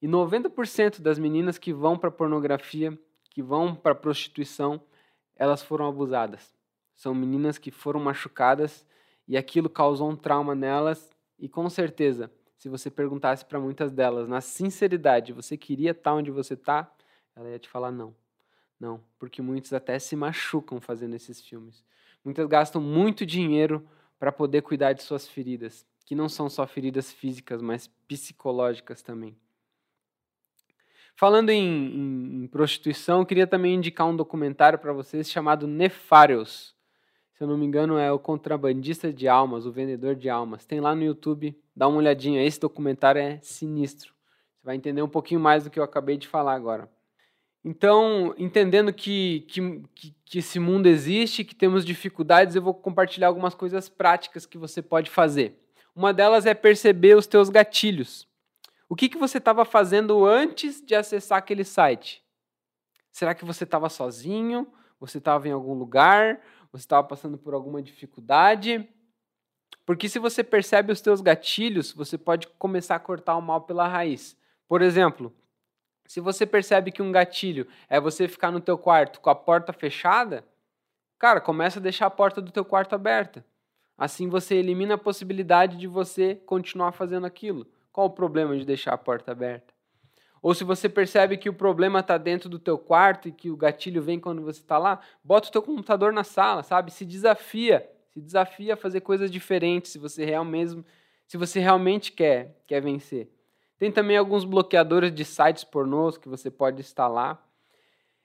E 0.00 0.06
90% 0.06 1.00
das 1.00 1.18
meninas 1.18 1.58
que 1.58 1.72
vão 1.72 1.98
para 1.98 2.12
pornografia, 2.12 2.96
que 3.28 3.42
vão 3.42 3.74
para 3.74 3.94
prostituição, 3.94 4.80
elas 5.34 5.62
foram 5.62 5.88
abusadas. 5.88 6.54
São 6.94 7.12
meninas 7.12 7.58
que 7.58 7.72
foram 7.72 7.98
machucadas 7.98 8.86
e 9.26 9.36
aquilo 9.36 9.68
causou 9.68 10.08
um 10.08 10.16
trauma 10.16 10.54
nelas 10.54 11.10
e 11.38 11.48
com 11.48 11.68
certeza, 11.68 12.30
se 12.58 12.68
você 12.68 12.90
perguntasse 12.90 13.44
para 13.44 13.60
muitas 13.60 13.92
delas 13.92 14.28
na 14.28 14.40
sinceridade, 14.40 15.32
você 15.32 15.56
queria 15.56 15.90
estar 15.90 16.14
onde 16.14 16.30
você 16.30 16.54
está, 16.54 16.90
ela 17.34 17.50
ia 17.50 17.58
te 17.58 17.68
falar 17.68 17.90
não. 17.90 18.14
Não, 18.78 19.02
porque 19.18 19.40
muitos 19.40 19.72
até 19.72 19.98
se 19.98 20.14
machucam 20.14 20.80
fazendo 20.80 21.14
esses 21.14 21.40
filmes. 21.40 21.84
Muitas 22.24 22.46
gastam 22.46 22.80
muito 22.80 23.24
dinheiro 23.24 23.86
para 24.18 24.32
poder 24.32 24.62
cuidar 24.62 24.92
de 24.92 25.02
suas 25.02 25.26
feridas, 25.28 25.86
que 26.04 26.14
não 26.14 26.28
são 26.28 26.48
só 26.48 26.66
feridas 26.66 27.12
físicas, 27.12 27.62
mas 27.62 27.88
psicológicas 28.06 29.02
também. 29.02 29.36
Falando 31.14 31.48
em, 31.48 31.64
em, 31.64 32.44
em 32.44 32.46
prostituição, 32.46 33.24
queria 33.24 33.46
também 33.46 33.74
indicar 33.74 34.06
um 34.06 34.14
documentário 34.14 34.78
para 34.78 34.92
vocês 34.92 35.30
chamado 35.30 35.66
Nefários. 35.66 36.75
Se 37.36 37.44
eu 37.44 37.48
não 37.48 37.58
me 37.58 37.66
engano, 37.66 37.98
é 37.98 38.10
o 38.10 38.18
Contrabandista 38.18 39.12
de 39.12 39.28
Almas, 39.28 39.66
o 39.66 39.70
Vendedor 39.70 40.14
de 40.14 40.30
Almas. 40.30 40.64
Tem 40.64 40.80
lá 40.80 40.94
no 40.94 41.04
YouTube, 41.04 41.54
dá 41.76 41.86
uma 41.86 41.98
olhadinha. 41.98 42.42
Esse 42.42 42.58
documentário 42.58 43.20
é 43.20 43.38
sinistro. 43.42 44.14
Você 44.54 44.64
vai 44.64 44.74
entender 44.74 45.02
um 45.02 45.08
pouquinho 45.08 45.38
mais 45.38 45.62
do 45.62 45.68
que 45.68 45.78
eu 45.78 45.84
acabei 45.84 46.16
de 46.16 46.26
falar 46.26 46.54
agora. 46.54 46.90
Então, 47.62 48.34
entendendo 48.38 48.90
que, 48.90 49.44
que, 49.48 49.82
que, 50.24 50.38
esse 50.38 50.58
mundo 50.58 50.86
existe, 50.86 51.44
que 51.44 51.54
temos 51.54 51.84
dificuldades, 51.84 52.56
eu 52.56 52.62
vou 52.62 52.72
compartilhar 52.72 53.26
algumas 53.26 53.54
coisas 53.54 53.86
práticas 53.86 54.46
que 54.46 54.56
você 54.56 54.80
pode 54.80 55.10
fazer. 55.10 55.60
Uma 55.94 56.14
delas 56.14 56.46
é 56.46 56.54
perceber 56.54 57.18
os 57.18 57.26
teus 57.26 57.50
gatilhos. 57.50 58.26
O 58.88 58.96
que, 58.96 59.10
que 59.10 59.18
você 59.18 59.36
estava 59.36 59.66
fazendo 59.66 60.24
antes 60.24 60.80
de 60.80 60.94
acessar 60.94 61.36
aquele 61.36 61.64
site? 61.64 62.24
Será 63.12 63.34
que 63.34 63.44
você 63.44 63.64
estava 63.64 63.90
sozinho? 63.90 64.66
Você 64.98 65.18
estava 65.18 65.46
em 65.46 65.52
algum 65.52 65.74
lugar? 65.74 66.40
Você 66.76 66.84
estava 66.84 67.06
passando 67.06 67.38
por 67.38 67.54
alguma 67.54 67.82
dificuldade? 67.82 68.86
Porque 69.86 70.08
se 70.08 70.18
você 70.18 70.44
percebe 70.44 70.92
os 70.92 71.00
teus 71.00 71.22
gatilhos, 71.22 71.92
você 71.92 72.18
pode 72.18 72.48
começar 72.58 72.96
a 72.96 73.00
cortar 73.00 73.36
o 73.36 73.40
mal 73.40 73.62
pela 73.62 73.88
raiz. 73.88 74.36
Por 74.68 74.82
exemplo, 74.82 75.32
se 76.06 76.20
você 76.20 76.44
percebe 76.44 76.92
que 76.92 77.00
um 77.00 77.10
gatilho 77.10 77.66
é 77.88 77.98
você 77.98 78.28
ficar 78.28 78.50
no 78.50 78.60
teu 78.60 78.76
quarto 78.76 79.20
com 79.20 79.30
a 79.30 79.34
porta 79.34 79.72
fechada, 79.72 80.44
cara, 81.18 81.40
começa 81.40 81.78
a 81.78 81.82
deixar 81.82 82.06
a 82.06 82.10
porta 82.10 82.42
do 82.42 82.52
teu 82.52 82.64
quarto 82.64 82.94
aberta. 82.94 83.44
Assim 83.96 84.28
você 84.28 84.56
elimina 84.56 84.94
a 84.94 84.98
possibilidade 84.98 85.78
de 85.78 85.86
você 85.86 86.34
continuar 86.34 86.92
fazendo 86.92 87.26
aquilo. 87.26 87.66
Qual 87.90 88.08
o 88.08 88.10
problema 88.10 88.56
de 88.58 88.66
deixar 88.66 88.92
a 88.92 88.98
porta 88.98 89.32
aberta? 89.32 89.72
Ou 90.46 90.54
se 90.54 90.62
você 90.62 90.88
percebe 90.88 91.36
que 91.36 91.48
o 91.48 91.52
problema 91.52 91.98
está 91.98 92.16
dentro 92.16 92.48
do 92.48 92.56
teu 92.56 92.78
quarto 92.78 93.26
e 93.26 93.32
que 93.32 93.50
o 93.50 93.56
gatilho 93.56 94.00
vem 94.00 94.20
quando 94.20 94.42
você 94.42 94.60
está 94.60 94.78
lá, 94.78 95.00
bota 95.24 95.48
o 95.48 95.50
teu 95.50 95.60
computador 95.60 96.12
na 96.12 96.22
sala, 96.22 96.62
sabe? 96.62 96.92
Se 96.92 97.04
desafia, 97.04 97.84
se 98.10 98.20
desafia 98.20 98.74
a 98.74 98.76
fazer 98.76 99.00
coisas 99.00 99.28
diferentes, 99.28 99.90
se 99.90 99.98
você 99.98 100.24
realmente, 100.24 100.84
se 101.26 101.36
você 101.36 101.58
realmente 101.58 102.12
quer, 102.12 102.62
quer 102.64 102.80
vencer. 102.80 103.28
Tem 103.76 103.90
também 103.90 104.16
alguns 104.16 104.44
bloqueadores 104.44 105.12
de 105.12 105.24
sites 105.24 105.64
pornôs 105.64 106.16
que 106.16 106.28
você 106.28 106.48
pode 106.48 106.78
instalar. 106.78 107.44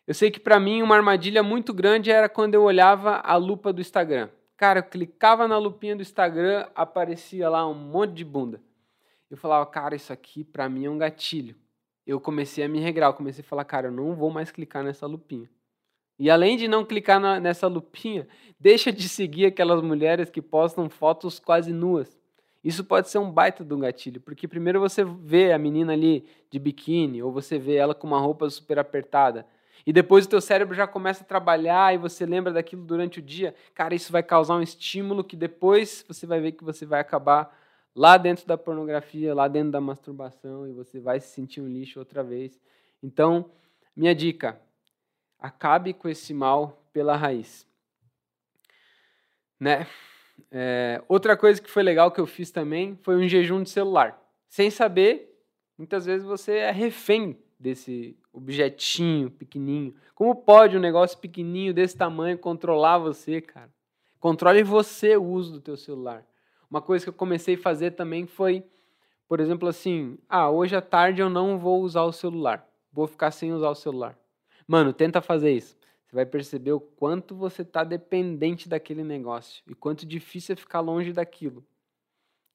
Eu 0.05 0.13
sei 0.13 0.29
que 0.29 0.39
para 0.39 0.59
mim 0.59 0.83
uma 0.83 0.95
armadilha 0.95 1.41
muito 1.41 1.73
grande 1.73 2.11
era 2.11 2.29
quando 2.29 2.53
eu 2.53 2.61
olhava 2.61 3.15
a 3.15 3.35
lupa 3.35 3.73
do 3.73 3.81
Instagram. 3.81 4.29
Cara, 4.55 4.77
eu 4.81 4.83
clicava 4.83 5.47
na 5.47 5.57
lupinha 5.57 5.95
do 5.95 6.03
Instagram, 6.03 6.67
aparecia 6.75 7.49
lá 7.49 7.67
um 7.67 7.73
monte 7.73 8.13
de 8.13 8.23
bunda. 8.23 8.61
Eu 9.27 9.37
falava, 9.37 9.65
cara, 9.65 9.95
isso 9.95 10.13
aqui 10.13 10.43
para 10.43 10.69
mim 10.69 10.85
é 10.85 10.89
um 10.91 10.99
gatilho. 10.99 11.55
Eu 12.05 12.19
comecei 12.19 12.63
a 12.63 12.69
me 12.69 12.79
regrar, 12.79 13.09
eu 13.09 13.13
comecei 13.13 13.43
a 13.43 13.47
falar, 13.47 13.63
cara, 13.65 13.87
eu 13.87 13.91
não 13.91 14.15
vou 14.15 14.29
mais 14.29 14.51
clicar 14.51 14.83
nessa 14.83 15.05
lupinha. 15.05 15.49
E 16.17 16.29
além 16.29 16.57
de 16.57 16.67
não 16.67 16.85
clicar 16.85 17.19
na, 17.19 17.39
nessa 17.39 17.67
lupinha, 17.67 18.27
deixa 18.59 18.91
de 18.91 19.09
seguir 19.09 19.47
aquelas 19.47 19.81
mulheres 19.81 20.29
que 20.29 20.41
postam 20.41 20.89
fotos 20.89 21.39
quase 21.39 21.73
nuas. 21.73 22.19
Isso 22.63 22.83
pode 22.83 23.09
ser 23.09 23.17
um 23.17 23.31
baita 23.31 23.65
de 23.65 23.73
um 23.73 23.79
gatilho, 23.79 24.21
porque 24.21 24.47
primeiro 24.47 24.79
você 24.79 25.03
vê 25.03 25.51
a 25.51 25.57
menina 25.57 25.93
ali 25.93 26.27
de 26.51 26.59
biquíni, 26.59 27.23
ou 27.23 27.31
você 27.31 27.57
vê 27.57 27.75
ela 27.75 27.95
com 27.95 28.05
uma 28.05 28.19
roupa 28.19 28.47
super 28.49 28.77
apertada, 28.77 29.47
e 29.85 29.91
depois 29.91 30.25
o 30.25 30.29
teu 30.29 30.39
cérebro 30.39 30.75
já 30.75 30.85
começa 30.85 31.23
a 31.23 31.25
trabalhar 31.25 31.93
e 31.93 31.97
você 31.97 32.25
lembra 32.25 32.53
daquilo 32.53 32.83
durante 32.83 33.19
o 33.19 33.21
dia. 33.21 33.55
Cara, 33.73 33.95
isso 33.95 34.11
vai 34.11 34.21
causar 34.21 34.55
um 34.55 34.61
estímulo 34.61 35.23
que 35.23 35.35
depois 35.35 36.05
você 36.07 36.27
vai 36.27 36.39
ver 36.39 36.51
que 36.51 36.63
você 36.63 36.85
vai 36.85 36.99
acabar 36.99 37.51
lá 37.95 38.17
dentro 38.17 38.45
da 38.47 38.57
pornografia, 38.57 39.33
lá 39.33 39.47
dentro 39.47 39.71
da 39.71 39.81
masturbação, 39.81 40.67
e 40.67 40.71
você 40.71 40.99
vai 40.99 41.19
se 41.19 41.27
sentir 41.27 41.61
um 41.61 41.67
lixo 41.67 41.99
outra 41.99 42.23
vez. 42.23 42.59
Então, 43.01 43.49
minha 43.95 44.15
dica: 44.15 44.59
acabe 45.39 45.93
com 45.93 46.07
esse 46.07 46.33
mal 46.33 46.83
pela 46.93 47.15
raiz. 47.15 47.67
Né? 49.59 49.87
É, 50.49 51.03
outra 51.07 51.37
coisa 51.37 51.61
que 51.61 51.69
foi 51.69 51.83
legal 51.83 52.11
que 52.11 52.19
eu 52.19 52.25
fiz 52.25 52.51
também 52.51 52.97
foi 53.03 53.15
um 53.15 53.27
jejum 53.27 53.61
de 53.63 53.69
celular. 53.69 54.19
Sem 54.49 54.69
saber, 54.69 55.39
muitas 55.77 56.05
vezes 56.05 56.25
você 56.25 56.57
é 56.57 56.71
refém 56.71 57.37
desse 57.59 58.17
objetinho 58.33 59.29
pequenininho. 59.29 59.95
Como 60.15 60.35
pode 60.35 60.75
um 60.75 60.79
negócio 60.79 61.17
pequenininho 61.19 61.73
desse 61.73 61.95
tamanho 61.95 62.37
controlar 62.37 62.97
você, 62.97 63.39
cara? 63.39 63.69
Controle 64.19 64.63
você 64.63 65.15
o 65.15 65.23
uso 65.23 65.53
do 65.53 65.61
teu 65.61 65.77
celular. 65.77 66.25
Uma 66.71 66.81
coisa 66.81 67.03
que 67.03 67.09
eu 67.09 67.13
comecei 67.13 67.55
a 67.55 67.57
fazer 67.57 67.91
também 67.91 68.25
foi, 68.25 68.63
por 69.27 69.41
exemplo, 69.41 69.67
assim, 69.67 70.17
ah, 70.29 70.49
hoje 70.49 70.73
à 70.73 70.81
tarde 70.81 71.21
eu 71.21 71.29
não 71.29 71.59
vou 71.59 71.81
usar 71.81 72.03
o 72.03 72.13
celular. 72.13 72.65
Vou 72.93 73.07
ficar 73.07 73.31
sem 73.31 73.51
usar 73.51 73.69
o 73.69 73.75
celular. 73.75 74.17
Mano, 74.65 74.93
tenta 74.93 75.21
fazer 75.21 75.51
isso. 75.51 75.77
Você 76.07 76.15
vai 76.15 76.25
perceber 76.25 76.71
o 76.71 76.79
quanto 76.79 77.35
você 77.35 77.61
está 77.61 77.83
dependente 77.83 78.69
daquele 78.69 79.03
negócio 79.03 79.61
e 79.67 79.75
quanto 79.75 80.05
difícil 80.05 80.53
é 80.53 80.55
ficar 80.55 80.79
longe 80.79 81.11
daquilo. 81.11 81.61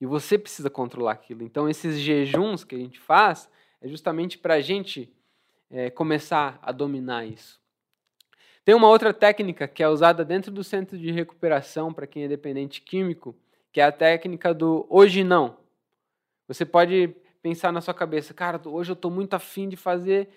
E 0.01 0.05
você 0.07 0.35
precisa 0.35 0.69
controlar 0.69 1.11
aquilo. 1.11 1.43
Então, 1.43 1.69
esses 1.69 1.99
jejuns 1.99 2.63
que 2.63 2.73
a 2.73 2.79
gente 2.79 2.99
faz 2.99 3.47
é 3.79 3.87
justamente 3.87 4.39
para 4.39 4.55
a 4.55 4.61
gente 4.61 5.13
é, 5.69 5.91
começar 5.91 6.57
a 6.63 6.71
dominar 6.71 7.25
isso. 7.25 7.61
Tem 8.65 8.73
uma 8.73 8.89
outra 8.89 9.13
técnica 9.13 9.67
que 9.67 9.83
é 9.83 9.87
usada 9.87 10.25
dentro 10.25 10.51
do 10.51 10.63
centro 10.63 10.97
de 10.97 11.11
recuperação 11.11 11.93
para 11.93 12.07
quem 12.07 12.23
é 12.23 12.27
dependente 12.27 12.81
químico, 12.81 13.35
que 13.77 13.81
é 13.81 13.83
a 13.83 13.91
técnica 13.91 14.55
do 14.55 14.87
hoje 14.89 15.23
não. 15.23 15.55
Você 16.47 16.65
pode 16.65 17.15
pensar 17.43 17.71
na 17.71 17.79
sua 17.79 17.93
cabeça, 17.93 18.33
cara, 18.33 18.59
hoje 18.65 18.89
eu 18.89 18.95
estou 18.95 19.11
muito 19.11 19.35
afim 19.35 19.69
de 19.69 19.77
fazer, 19.77 20.29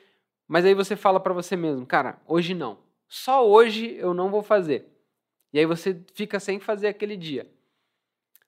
mas 0.46 0.66
aí 0.66 0.74
você 0.74 0.94
fala 0.94 1.18
para 1.18 1.32
você 1.32 1.56
mesmo, 1.56 1.86
cara, 1.86 2.20
hoje 2.26 2.52
não 2.52 2.76
só 3.08 3.48
hoje 3.48 3.96
eu 3.96 4.12
não 4.12 4.30
vou 4.30 4.42
fazer. 4.42 4.86
E 5.54 5.58
aí 5.58 5.64
você 5.64 6.04
fica 6.12 6.38
sem 6.38 6.60
fazer 6.60 6.88
aquele 6.88 7.16
dia. 7.16 7.50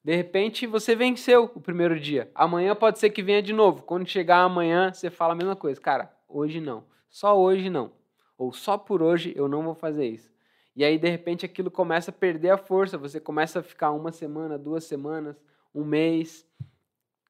De 0.05 0.15
repente 0.15 0.67
você 0.67 0.95
venceu 0.95 1.51
o 1.55 1.61
primeiro 1.61 1.99
dia. 1.99 2.31
Amanhã 2.35 2.77
pode 2.77 2.99
ser 2.99 3.09
que 3.09 3.23
venha 3.23 3.43
de 3.43 3.55
novo. 3.55 3.85
Quando 3.85 4.07
chegar 4.07 4.43
amanhã, 4.43 4.93
você 4.93 5.09
fala 5.09 5.33
a 5.33 5.37
mesma 5.37 5.57
coisa. 5.57 5.81
Cara, 5.81 6.15
hoje 6.29 6.61
não. 6.61 6.85
Só 7.09 7.41
hoje 7.41 7.71
não. 7.71 7.93
Ou 8.37 8.53
só 8.53 8.77
por 8.77 9.03
hoje 9.03 9.33
eu 9.35 9.49
não 9.49 9.63
vou 9.63 9.75
fazer 9.75 10.07
isso. 10.07 10.32
E 10.75 10.85
aí, 10.85 10.99
de 10.99 11.09
repente, 11.09 11.45
aquilo 11.45 11.71
começa 11.71 12.11
a 12.11 12.15
perder 12.15 12.51
a 12.51 12.57
força. 12.57 12.97
Você 12.97 13.21
começa 13.21 13.61
a 13.61 13.63
ficar 13.63 13.91
uma 13.91 14.11
semana, 14.11 14.59
duas 14.59 14.85
semanas, 14.85 15.37
um 15.75 15.85
mês. 15.85 16.47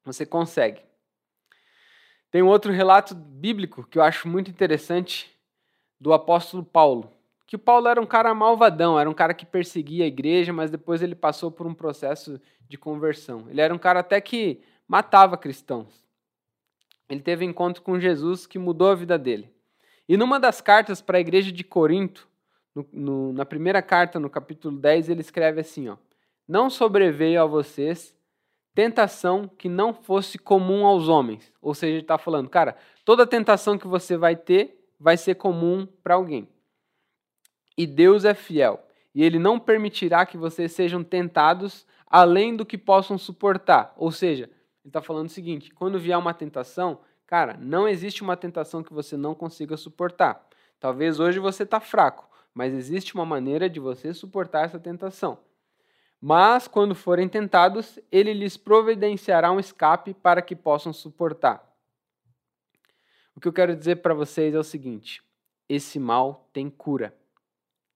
Você 0.05 0.24
consegue. 0.24 0.83
Tem 2.31 2.42
um 2.42 2.48
outro 2.48 2.72
relato 2.72 3.14
bíblico 3.14 3.87
que 3.87 3.98
eu 3.98 4.02
acho 4.02 4.26
muito 4.28 4.50
interessante 4.50 5.31
do 6.00 6.12
apóstolo 6.12 6.64
Paulo. 6.64 7.12
Que 7.46 7.59
Paulo 7.59 7.88
era 7.88 8.00
um 8.00 8.07
cara 8.07 8.33
malvadão, 8.35 8.98
era 8.98 9.11
um 9.11 9.14
cara 9.14 9.35
que 9.35 9.44
perseguia 9.44 10.05
a 10.05 10.09
igreja, 10.09 10.52
mas 10.52 10.70
depois 10.70 11.02
ele 11.02 11.14
passou 11.14 11.50
por 11.50 11.66
um 11.66 11.74
processo 11.74 12.40
de 12.66 12.78
conversão. 12.78 13.46
Ele 13.50 13.61
era 13.61 13.74
um 13.74 13.78
cara 13.78 14.00
até 14.00 14.20
que 14.20 14.62
matava 14.88 15.37
cristãos. 15.37 16.02
Ele 17.09 17.20
teve 17.20 17.44
um 17.44 17.50
encontro 17.50 17.83
com 17.83 18.00
Jesus 18.00 18.46
que 18.46 18.59
mudou 18.59 18.88
a 18.88 18.94
vida 18.94 19.18
dele. 19.18 19.52
E 20.09 20.16
numa 20.16 20.40
das 20.40 20.62
cartas 20.62 21.02
para 21.02 21.18
a 21.18 21.20
igreja 21.20 21.52
de 21.52 21.62
Corinto, 21.62 22.26
no, 22.75 22.87
no, 22.93 23.33
na 23.33 23.45
primeira 23.45 23.83
carta, 23.83 24.19
no 24.19 24.31
capítulo 24.31 24.77
10, 24.79 25.09
ele 25.09 25.21
escreve 25.21 25.61
assim: 25.61 25.89
ó, 25.89 25.97
Não 26.47 26.71
sobreveio 26.71 27.43
a 27.43 27.47
vocês 27.47 28.15
tentação 28.75 29.49
que 29.49 29.69
não 29.69 29.93
fosse 29.93 30.39
comum 30.39 30.87
aos 30.87 31.09
homens. 31.09 31.53
Ou 31.61 31.75
seja, 31.75 31.93
ele 31.93 32.03
está 32.03 32.19
falando, 32.19 32.49
cara, 32.49 32.77
toda 33.05 33.27
tentação 33.27 33.77
que 33.77 33.87
você 33.87 34.17
vai 34.17 34.35
ter 34.35 34.83
vai 34.99 35.17
ser 35.17 35.35
comum 35.35 35.87
para 36.03 36.15
alguém. 36.15 36.49
E 37.77 37.87
Deus 37.87 38.25
é 38.25 38.35
fiel, 38.35 38.87
e 39.15 39.23
ele 39.23 39.39
não 39.39 39.59
permitirá 39.59 40.25
que 40.27 40.37
vocês 40.37 40.73
sejam 40.73 41.03
tentados 41.03 41.87
além 42.07 42.55
do 42.55 42.67
que 42.67 42.77
possam 42.77 43.17
suportar. 43.17 43.95
Ou 43.97 44.13
seja, 44.13 44.45
ele 44.45 44.89
está 44.89 45.01
falando 45.01 45.27
o 45.27 45.33
seguinte: 45.33 45.73
quando 45.73 45.99
vier 45.99 46.19
uma 46.19 46.35
tentação, 46.35 47.01
cara, 47.27 47.57
não 47.59 47.89
existe 47.89 48.23
uma 48.23 48.37
tentação 48.37 48.83
que 48.83 48.93
você 48.93 49.17
não 49.17 49.35
consiga 49.35 49.77
suportar. 49.77 50.47
Talvez 50.79 51.19
hoje 51.19 51.39
você 51.39 51.63
está 51.63 51.81
fraco, 51.81 52.29
mas 52.55 52.75
existe 52.75 53.15
uma 53.15 53.25
maneira 53.25 53.69
de 53.69 53.81
você 53.81 54.12
suportar 54.12 54.65
essa 54.65 54.79
tentação. 54.79 55.38
Mas, 56.21 56.69
quando 56.69 56.95
forem 56.95 57.29
tentados, 57.29 57.99
ele 58.11 58.33
lhes 58.33 58.57
providenciará 58.57 59.51
um 59.51 59.59
escape 59.59 60.15
para 60.15 60.41
que 60.41 60.55
possam 60.55 60.93
suportar. 60.93 61.69
O 63.35 63.41
que 63.41 63.49
eu 63.49 63.53
quero 63.53 63.75
dizer 63.75 63.97
para 63.97 64.15
vocês 64.15 64.55
é 64.55 64.59
o 64.59 64.62
seguinte: 64.62 65.23
esse 65.69 65.99
mal 65.99 66.49
tem 66.53 66.71
cura. 66.71 67.17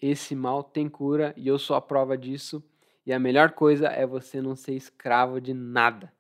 Esse 0.01 0.35
mal 0.35 0.63
tem 0.63 0.89
cura 0.89 1.33
e 1.37 1.47
eu 1.47 1.59
sou 1.59 1.77
a 1.77 1.81
prova 1.81 2.19
disso. 2.19 2.65
E 3.05 3.13
a 3.13 3.19
melhor 3.19 3.53
coisa 3.53 3.87
é 3.87 4.05
você 4.05 4.43
não 4.43 4.57
ser 4.57 4.75
escravo 4.75 5.41
de 5.41 5.55
nada. 5.55 6.13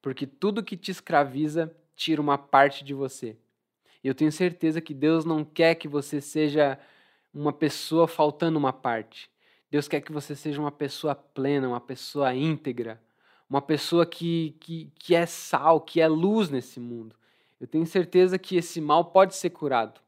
Porque 0.00 0.26
tudo 0.26 0.64
que 0.64 0.76
te 0.76 0.90
escraviza 0.90 1.70
tira 1.94 2.22
uma 2.22 2.38
parte 2.38 2.82
de 2.82 2.94
você. 2.94 3.36
E 4.02 4.08
eu 4.08 4.14
tenho 4.14 4.32
certeza 4.32 4.80
que 4.80 4.94
Deus 4.94 5.24
não 5.24 5.44
quer 5.44 5.74
que 5.74 5.88
você 5.88 6.20
seja 6.20 6.78
uma 7.40 7.52
pessoa 7.52 8.08
faltando 8.08 8.58
uma 8.58 8.72
parte. 8.72 9.30
Deus 9.70 9.86
quer 9.86 10.00
que 10.00 10.10
você 10.10 10.34
seja 10.34 10.60
uma 10.60 10.72
pessoa 10.72 11.14
plena, 11.14 11.68
uma 11.68 11.80
pessoa 11.80 12.34
íntegra, 12.34 13.00
uma 13.48 13.62
pessoa 13.62 14.04
que, 14.04 14.56
que, 14.58 14.90
que 14.98 15.14
é 15.14 15.24
sal, 15.24 15.80
que 15.80 16.00
é 16.00 16.08
luz 16.08 16.50
nesse 16.50 16.80
mundo. 16.80 17.14
Eu 17.60 17.66
tenho 17.66 17.86
certeza 17.86 18.38
que 18.38 18.56
esse 18.56 18.80
mal 18.80 19.04
pode 19.06 19.36
ser 19.36 19.50
curado. 19.50 20.00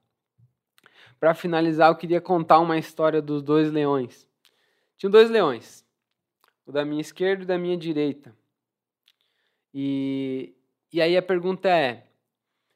Para 1.20 1.34
finalizar, 1.34 1.90
eu 1.90 1.96
queria 1.96 2.20
contar 2.20 2.58
uma 2.58 2.78
história 2.78 3.22
dos 3.22 3.42
dois 3.42 3.70
leões. 3.70 4.26
Tinham 4.96 5.10
dois 5.10 5.30
leões, 5.30 5.84
o 6.66 6.72
da 6.72 6.84
minha 6.84 7.00
esquerda 7.00 7.44
e 7.44 7.46
da 7.46 7.58
minha 7.58 7.76
direita. 7.76 8.34
E, 9.72 10.52
e 10.92 11.00
aí 11.00 11.16
a 11.16 11.22
pergunta 11.22 11.68
é: 11.68 12.06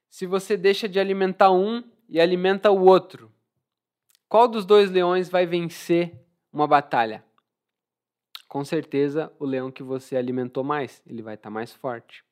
se 0.09 0.27
você 0.27 0.57
deixa 0.57 0.88
de 0.88 1.01
alimentar 1.01 1.51
um 1.51 1.83
e 2.09 2.21
alimenta 2.21 2.71
o 2.71 2.85
outro, 2.85 3.34
qual 4.29 4.49
dos 4.49 4.65
dois 4.65 4.91
leões 4.91 5.29
vai 5.29 5.47
vencer 5.47 6.13
uma 6.53 6.67
batalha? 6.67 7.25
Com 8.49 8.65
certeza, 8.65 9.33
o 9.39 9.45
leão 9.45 9.71
que 9.71 9.83
você 9.83 10.17
alimentou 10.17 10.63
mais, 10.63 11.03
ele 11.07 11.23
vai 11.23 11.35
estar 11.35 11.49
tá 11.49 11.51
mais 11.51 11.73
forte. 11.73 12.25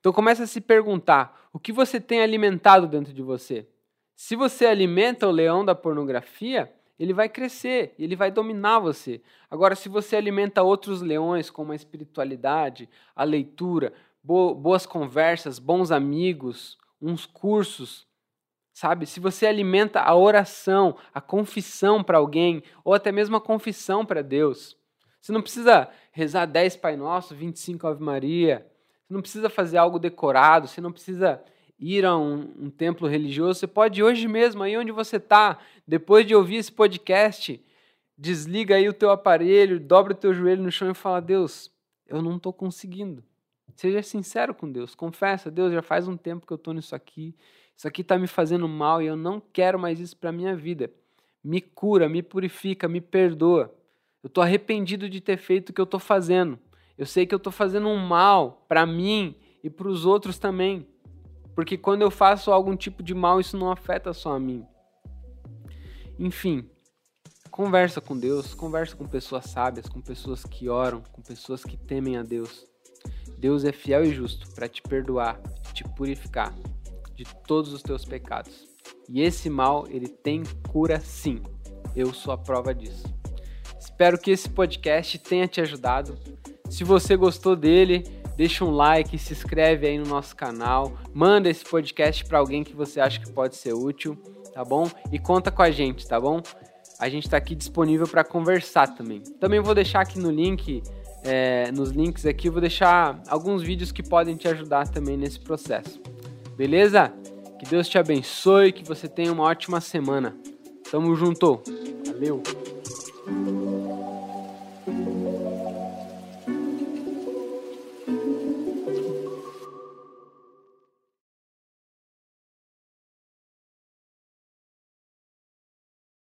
Então 0.00 0.12
começa 0.12 0.42
a 0.42 0.46
se 0.46 0.60
perguntar, 0.60 1.48
o 1.52 1.58
que 1.58 1.72
você 1.72 2.00
tem 2.00 2.20
alimentado 2.20 2.86
dentro 2.86 3.12
de 3.12 3.22
você? 3.22 3.68
Se 4.14 4.36
você 4.36 4.66
alimenta 4.66 5.26
o 5.26 5.30
leão 5.30 5.64
da 5.64 5.74
pornografia, 5.74 6.72
ele 6.98 7.12
vai 7.12 7.28
crescer, 7.28 7.94
ele 7.98 8.14
vai 8.14 8.30
dominar 8.30 8.78
você. 8.78 9.22
Agora, 9.50 9.74
se 9.74 9.88
você 9.88 10.16
alimenta 10.16 10.62
outros 10.62 11.00
leões, 11.02 11.50
como 11.50 11.72
a 11.72 11.76
espiritualidade, 11.76 12.88
a 13.14 13.24
leitura, 13.24 13.92
boas 14.22 14.86
conversas, 14.86 15.58
bons 15.58 15.90
amigos, 15.90 16.78
uns 17.00 17.26
cursos, 17.26 18.06
Sabe? 18.74 19.06
Se 19.06 19.20
você 19.20 19.46
alimenta 19.46 20.00
a 20.00 20.16
oração, 20.16 20.96
a 21.14 21.20
confissão 21.20 22.02
para 22.02 22.18
alguém, 22.18 22.60
ou 22.82 22.92
até 22.92 23.12
mesmo 23.12 23.36
a 23.36 23.40
confissão 23.40 24.04
para 24.04 24.20
Deus. 24.20 24.76
Você 25.20 25.30
não 25.30 25.40
precisa 25.40 25.88
rezar 26.10 26.44
10 26.46 26.76
Pai 26.78 26.96
Nosso, 26.96 27.36
25 27.36 27.86
Ave 27.86 28.02
Maria. 28.02 28.66
Você 29.06 29.14
não 29.14 29.20
precisa 29.20 29.48
fazer 29.48 29.78
algo 29.78 30.00
decorado. 30.00 30.66
Você 30.66 30.80
não 30.80 30.90
precisa 30.90 31.40
ir 31.78 32.04
a 32.04 32.16
um, 32.16 32.52
um 32.58 32.68
templo 32.68 33.06
religioso. 33.06 33.60
Você 33.60 33.68
pode 33.68 34.02
hoje 34.02 34.26
mesmo, 34.26 34.64
aí 34.64 34.76
onde 34.76 34.90
você 34.90 35.18
está, 35.18 35.56
depois 35.86 36.26
de 36.26 36.34
ouvir 36.34 36.56
esse 36.56 36.72
podcast, 36.72 37.64
desliga 38.18 38.74
aí 38.74 38.88
o 38.88 38.92
teu 38.92 39.10
aparelho, 39.10 39.78
dobra 39.78 40.14
o 40.14 40.16
teu 40.16 40.34
joelho 40.34 40.64
no 40.64 40.72
chão 40.72 40.90
e 40.90 40.94
fala: 40.94 41.20
Deus, 41.20 41.70
eu 42.08 42.20
não 42.20 42.38
estou 42.38 42.52
conseguindo. 42.52 43.22
Seja 43.76 44.02
sincero 44.02 44.52
com 44.52 44.70
Deus. 44.70 44.96
Confessa, 44.96 45.48
Deus, 45.48 45.72
já 45.72 45.82
faz 45.82 46.08
um 46.08 46.16
tempo 46.16 46.44
que 46.44 46.52
eu 46.52 46.56
estou 46.56 46.74
nisso 46.74 46.94
aqui 46.94 47.36
isso 47.76 47.88
aqui 47.88 48.02
está 48.02 48.18
me 48.18 48.26
fazendo 48.26 48.68
mal 48.68 49.02
e 49.02 49.06
eu 49.06 49.16
não 49.16 49.40
quero 49.40 49.78
mais 49.78 50.00
isso 50.00 50.16
para 50.16 50.30
a 50.30 50.32
minha 50.32 50.54
vida. 50.54 50.90
Me 51.42 51.60
cura, 51.60 52.08
me 52.08 52.22
purifica, 52.22 52.88
me 52.88 53.00
perdoa. 53.00 53.74
Eu 54.22 54.28
estou 54.28 54.42
arrependido 54.42 55.08
de 55.08 55.20
ter 55.20 55.36
feito 55.36 55.70
o 55.70 55.72
que 55.72 55.80
eu 55.80 55.84
estou 55.84 56.00
fazendo. 56.00 56.58
Eu 56.96 57.04
sei 57.04 57.26
que 57.26 57.34
eu 57.34 57.38
estou 57.38 57.52
fazendo 57.52 57.88
um 57.88 57.98
mal 57.98 58.64
para 58.68 58.86
mim 58.86 59.34
e 59.62 59.68
para 59.68 59.88
os 59.88 60.06
outros 60.06 60.38
também. 60.38 60.86
Porque 61.54 61.76
quando 61.76 62.02
eu 62.02 62.10
faço 62.10 62.50
algum 62.50 62.76
tipo 62.76 63.02
de 63.02 63.14
mal, 63.14 63.40
isso 63.40 63.56
não 63.56 63.70
afeta 63.70 64.12
só 64.12 64.32
a 64.32 64.40
mim. 64.40 64.64
Enfim, 66.18 66.68
conversa 67.50 68.00
com 68.00 68.16
Deus, 68.16 68.54
conversa 68.54 68.96
com 68.96 69.06
pessoas 69.06 69.46
sábias, 69.46 69.88
com 69.88 70.00
pessoas 70.00 70.44
que 70.44 70.68
oram, 70.68 71.02
com 71.12 71.20
pessoas 71.20 71.64
que 71.64 71.76
temem 71.76 72.16
a 72.16 72.22
Deus. 72.22 72.64
Deus 73.36 73.64
é 73.64 73.72
fiel 73.72 74.04
e 74.04 74.14
justo 74.14 74.48
para 74.54 74.68
te 74.68 74.80
perdoar, 74.80 75.40
te 75.74 75.84
purificar 75.84 76.54
de 77.14 77.24
todos 77.46 77.72
os 77.72 77.82
teus 77.82 78.04
pecados. 78.04 78.66
E 79.08 79.22
esse 79.22 79.48
mal, 79.48 79.86
ele 79.88 80.08
tem 80.08 80.42
cura 80.68 81.00
sim. 81.00 81.40
Eu 81.94 82.12
sou 82.12 82.32
a 82.32 82.38
prova 82.38 82.74
disso. 82.74 83.04
Espero 83.78 84.18
que 84.18 84.30
esse 84.30 84.48
podcast 84.48 85.18
tenha 85.18 85.46
te 85.46 85.60
ajudado. 85.60 86.18
Se 86.68 86.82
você 86.82 87.16
gostou 87.16 87.54
dele, 87.54 88.02
deixa 88.36 88.64
um 88.64 88.70
like, 88.70 89.16
se 89.18 89.32
inscreve 89.32 89.86
aí 89.86 89.98
no 89.98 90.06
nosso 90.06 90.34
canal, 90.34 90.92
manda 91.12 91.48
esse 91.48 91.64
podcast 91.64 92.24
para 92.24 92.38
alguém 92.38 92.64
que 92.64 92.74
você 92.74 93.00
acha 93.00 93.20
que 93.20 93.30
pode 93.30 93.56
ser 93.56 93.72
útil, 93.72 94.16
tá 94.52 94.64
bom? 94.64 94.90
E 95.12 95.18
conta 95.18 95.50
com 95.50 95.62
a 95.62 95.70
gente, 95.70 96.06
tá 96.06 96.18
bom? 96.18 96.42
A 96.98 97.08
gente 97.08 97.24
está 97.24 97.36
aqui 97.36 97.54
disponível 97.54 98.08
para 98.08 98.24
conversar 98.24 98.94
também. 98.94 99.20
Também 99.40 99.60
vou 99.60 99.74
deixar 99.74 100.00
aqui 100.00 100.18
no 100.18 100.30
link, 100.30 100.82
é, 101.22 101.70
nos 101.72 101.90
links 101.90 102.24
aqui, 102.26 102.48
vou 102.48 102.60
deixar 102.60 103.20
alguns 103.28 103.62
vídeos 103.62 103.92
que 103.92 104.02
podem 104.02 104.36
te 104.36 104.48
ajudar 104.48 104.88
também 104.88 105.16
nesse 105.16 105.40
processo. 105.40 106.00
Beleza? 106.56 107.12
Que 107.58 107.66
Deus 107.66 107.88
te 107.88 107.98
abençoe, 107.98 108.72
que 108.72 108.84
você 108.84 109.08
tenha 109.08 109.32
uma 109.32 109.44
ótima 109.44 109.80
semana. 109.80 110.36
Tamo 110.90 111.14
junto. 111.14 111.62
Valeu. 112.06 112.42